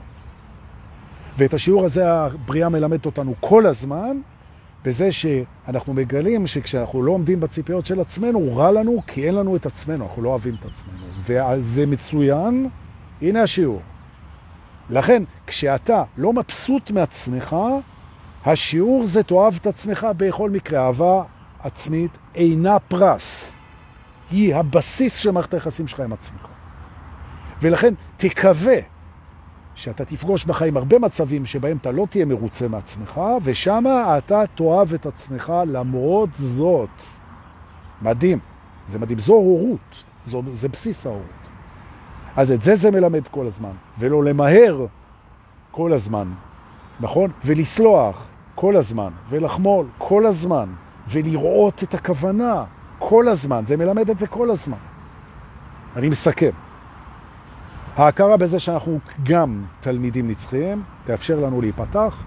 ואת 1.38 1.54
השיעור 1.54 1.84
הזה 1.84 2.12
הבריאה 2.12 2.68
מלמדת 2.68 3.06
אותנו 3.06 3.34
כל 3.40 3.66
הזמן, 3.66 4.16
בזה 4.84 5.12
שאנחנו 5.12 5.94
מגלים 5.94 6.46
שכשאנחנו 6.46 7.02
לא 7.02 7.12
עומדים 7.12 7.40
בציפיות 7.40 7.86
של 7.86 8.00
עצמנו, 8.00 8.56
רע 8.56 8.72
לנו 8.72 9.02
כי 9.06 9.26
אין 9.26 9.34
לנו 9.34 9.56
את 9.56 9.66
עצמנו, 9.66 10.04
אנחנו 10.04 10.22
לא 10.22 10.28
אוהבים 10.28 10.54
את 10.60 10.66
עצמנו. 10.66 11.06
וזה 11.26 11.86
מצוין, 11.86 12.68
הנה 13.22 13.42
השיעור. 13.42 13.80
לכן, 14.90 15.22
כשאתה 15.46 16.02
לא 16.16 16.32
מבסוט 16.32 16.90
מעצמך, 16.90 17.56
השיעור 18.46 19.06
זה 19.06 19.22
תאהב 19.22 19.54
את 19.54 19.66
עצמך 19.66 20.06
בכל 20.16 20.50
מקרה. 20.50 20.86
אהבה 20.86 21.22
עצמית 21.60 22.10
אינה 22.34 22.78
פרס. 22.78 23.56
היא 24.30 24.54
הבסיס 24.54 25.16
של 25.16 25.30
מערכת 25.30 25.54
היחסים 25.54 25.86
שלך 25.86 26.00
עם 26.00 26.12
עצמך. 26.12 26.46
ולכן 27.62 27.94
תקווה 28.16 28.76
שאתה 29.74 30.04
תפגוש 30.04 30.44
בחיים 30.44 30.76
הרבה 30.76 30.98
מצבים 30.98 31.46
שבהם 31.46 31.76
אתה 31.76 31.90
לא 31.90 32.06
תהיה 32.10 32.24
מרוצה 32.24 32.68
מעצמך, 32.68 33.20
ושם 33.42 33.84
אתה 34.18 34.42
תאהב 34.54 34.94
את 34.94 35.06
עצמך 35.06 35.52
למרות 35.66 36.30
זאת. 36.32 37.02
מדהים. 38.02 38.38
זה 38.86 38.98
מדהים. 38.98 39.18
זו 39.18 39.32
הורות. 39.32 40.04
זו, 40.24 40.42
זה 40.52 40.68
בסיס 40.68 41.06
ההורות. 41.06 41.44
אז 42.36 42.50
את 42.50 42.62
זה 42.62 42.74
זה 42.76 42.90
מלמד 42.90 43.28
כל 43.28 43.46
הזמן, 43.46 43.72
ולא 43.98 44.24
למהר 44.24 44.86
כל 45.70 45.92
הזמן, 45.92 46.32
נכון? 47.00 47.30
ולסלוח 47.44 48.26
כל 48.54 48.76
הזמן, 48.76 49.10
ולחמול 49.28 49.86
כל 49.98 50.26
הזמן, 50.26 50.68
ולראות 51.08 51.82
את 51.82 51.94
הכוונה 51.94 52.64
כל 52.98 53.28
הזמן. 53.28 53.62
זה 53.66 53.76
מלמד 53.76 54.10
את 54.10 54.18
זה 54.18 54.26
כל 54.26 54.50
הזמן. 54.50 54.78
אני 55.96 56.08
מסכם. 56.08 56.50
ההכרה 57.96 58.36
בזה 58.36 58.58
שאנחנו 58.58 58.98
גם 59.22 59.64
תלמידים 59.80 60.30
נצחיים, 60.30 60.82
תאפשר 61.04 61.40
לנו 61.40 61.60
להיפתח 61.60 62.22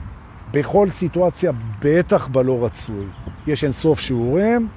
בכל 0.51 0.89
סיטואציה, 0.89 1.51
בטח 1.80 2.28
בלא 2.28 2.65
רצוי. 2.65 3.05
יש 3.47 3.63
אין 3.63 3.71
סוף 3.71 3.99
שיעורים, 3.99 4.67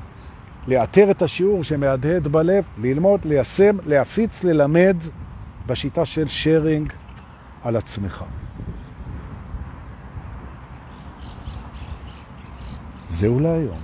לאתר 0.68 1.10
את 1.10 1.22
השיעור 1.22 1.64
שמהדהד 1.64 2.28
בלב, 2.28 2.64
ללמוד, 2.78 3.20
ליישם, 3.24 3.76
להפיץ, 3.86 4.44
ללמד 4.44 4.96
בשיטה 5.66 6.04
של 6.04 6.28
שיירינג 6.28 6.92
על 7.62 7.76
עצמך. 7.76 8.24
זהו 13.20 13.40
להיום. 13.40 13.78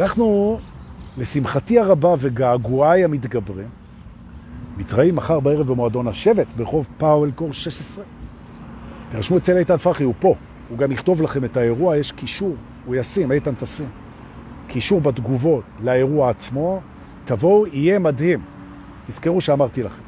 אנחנו, 0.00 0.58
לשמחתי 1.18 1.78
הרבה 1.78 2.14
וגעגועי 2.18 3.04
המתגברים, 3.04 3.68
מתראים 4.76 5.16
מחר 5.16 5.40
בערב 5.40 5.66
במועדון 5.66 6.08
השבט 6.08 6.46
ברחוב 6.56 6.86
פאוול 6.98 7.30
קור 7.30 7.52
16. 7.52 8.04
תרשמו 9.10 9.36
אצל 9.36 9.56
איתן 9.56 9.76
פרחי, 9.76 10.04
הוא 10.04 10.14
פה. 10.20 10.34
הוא 10.68 10.78
גם 10.78 10.92
יכתוב 10.92 11.22
לכם 11.22 11.44
את 11.44 11.56
האירוע, 11.56 11.96
יש 11.96 12.12
קישור, 12.12 12.54
הוא 12.86 12.96
ישים, 12.96 13.32
איתן 13.32 13.54
תשים. 13.54 13.88
קישור 14.66 15.00
בתגובות 15.00 15.64
לאירוע 15.80 16.30
עצמו, 16.30 16.80
תבואו, 17.24 17.66
יהיה 17.66 17.98
מדהים. 17.98 18.40
תזכרו 19.06 19.40
שאמרתי 19.40 19.82
לכם. 19.82 20.02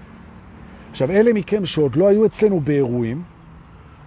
עכשיו, 0.91 1.11
אלה 1.11 1.33
מכם 1.33 1.67
שעוד 1.67 1.97
לא 1.97 2.09
היו 2.09 2.27
אצלנו 2.27 2.61
באירועים, 2.61 3.23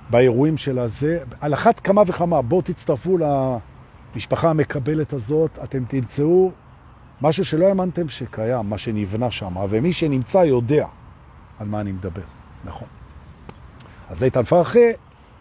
באירועים 0.09 0.57
של 0.57 0.79
הזה, 0.79 1.19
על 1.41 1.53
אחת 1.53 1.79
כמה 1.79 2.01
וכמה, 2.07 2.41
בואו 2.41 2.61
תצטרפו 2.61 3.17
למשפחה 4.13 4.49
המקבלת 4.49 5.13
הזאת, 5.13 5.59
אתם 5.63 5.83
תמצאו 5.87 6.51
משהו 7.21 7.45
שלא 7.45 7.65
האמנתם 7.65 8.09
שקיים, 8.09 8.69
מה 8.69 8.77
שנבנה 8.77 9.31
שם, 9.31 9.57
ומי 9.69 9.93
שנמצא 9.93 10.37
יודע 10.37 10.87
על 11.59 11.67
מה 11.67 11.81
אני 11.81 11.91
מדבר, 11.91 12.21
נכון. 12.65 12.87
אז 14.09 14.23
איתן 14.23 14.43
פרחי, 14.43 14.91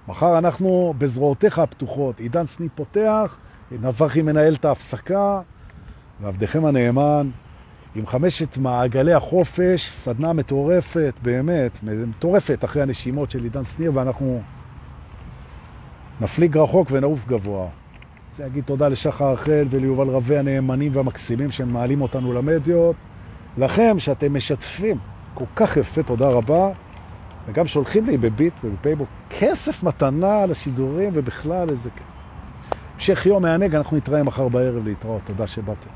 מחר 0.08 0.38
אנחנו 0.38 0.94
בזרועותיך 0.98 1.58
הפתוחות. 1.58 2.20
עידן 2.20 2.46
סני 2.46 2.68
פותח, 2.68 3.36
נבחי 3.70 4.22
מנהל 4.22 4.54
את 4.54 4.64
ההפסקה, 4.64 5.40
ועבדכם 6.20 6.64
הנאמן, 6.64 7.30
עם 7.94 8.06
חמשת 8.06 8.56
מעגלי 8.56 9.14
החופש, 9.14 9.88
סדנה 9.88 10.32
מטורפת, 10.32 11.14
באמת, 11.22 11.78
מטורפת 11.82 12.64
אחרי 12.64 12.82
הנשימות 12.82 13.30
של 13.30 13.44
עידן 13.44 13.64
סניר, 13.64 13.92
ואנחנו 13.94 14.42
נפליג 16.20 16.56
רחוק 16.56 16.88
ונעוף 16.90 17.26
גבוה. 17.26 17.68
רוצה 18.32 18.42
להגיד 18.42 18.64
תודה 18.64 18.88
לשחר 18.88 19.32
החל 19.32 19.66
וליובל 19.70 20.08
רבי 20.08 20.38
הנאמנים 20.38 20.92
והמקסימים 20.94 21.50
שהם 21.50 21.72
מעלים 21.72 22.02
אותנו 22.02 22.32
למדיות. 22.32 22.96
לכם 23.58 23.98
שאתם 23.98 24.34
משתפים 24.34 24.98
כל 25.34 25.44
כך 25.56 25.76
יפה, 25.76 26.02
תודה 26.02 26.28
רבה. 26.28 26.68
וגם 27.46 27.66
שולחים 27.66 28.04
לי 28.06 28.16
בביט 28.16 28.54
ובפייבוק 28.64 29.08
כסף 29.30 29.82
מתנה 29.82 30.46
לשידורים 30.46 31.10
ובכלל 31.14 31.70
איזה. 31.70 31.90
המשך 32.94 33.26
יום 33.26 33.42
מענג, 33.42 33.74
אנחנו 33.74 33.96
נתראה 33.96 34.22
מחר 34.22 34.48
בערב 34.48 34.84
להתראות, 34.86 35.20
תודה 35.24 35.46
שבאתם. 35.46 35.90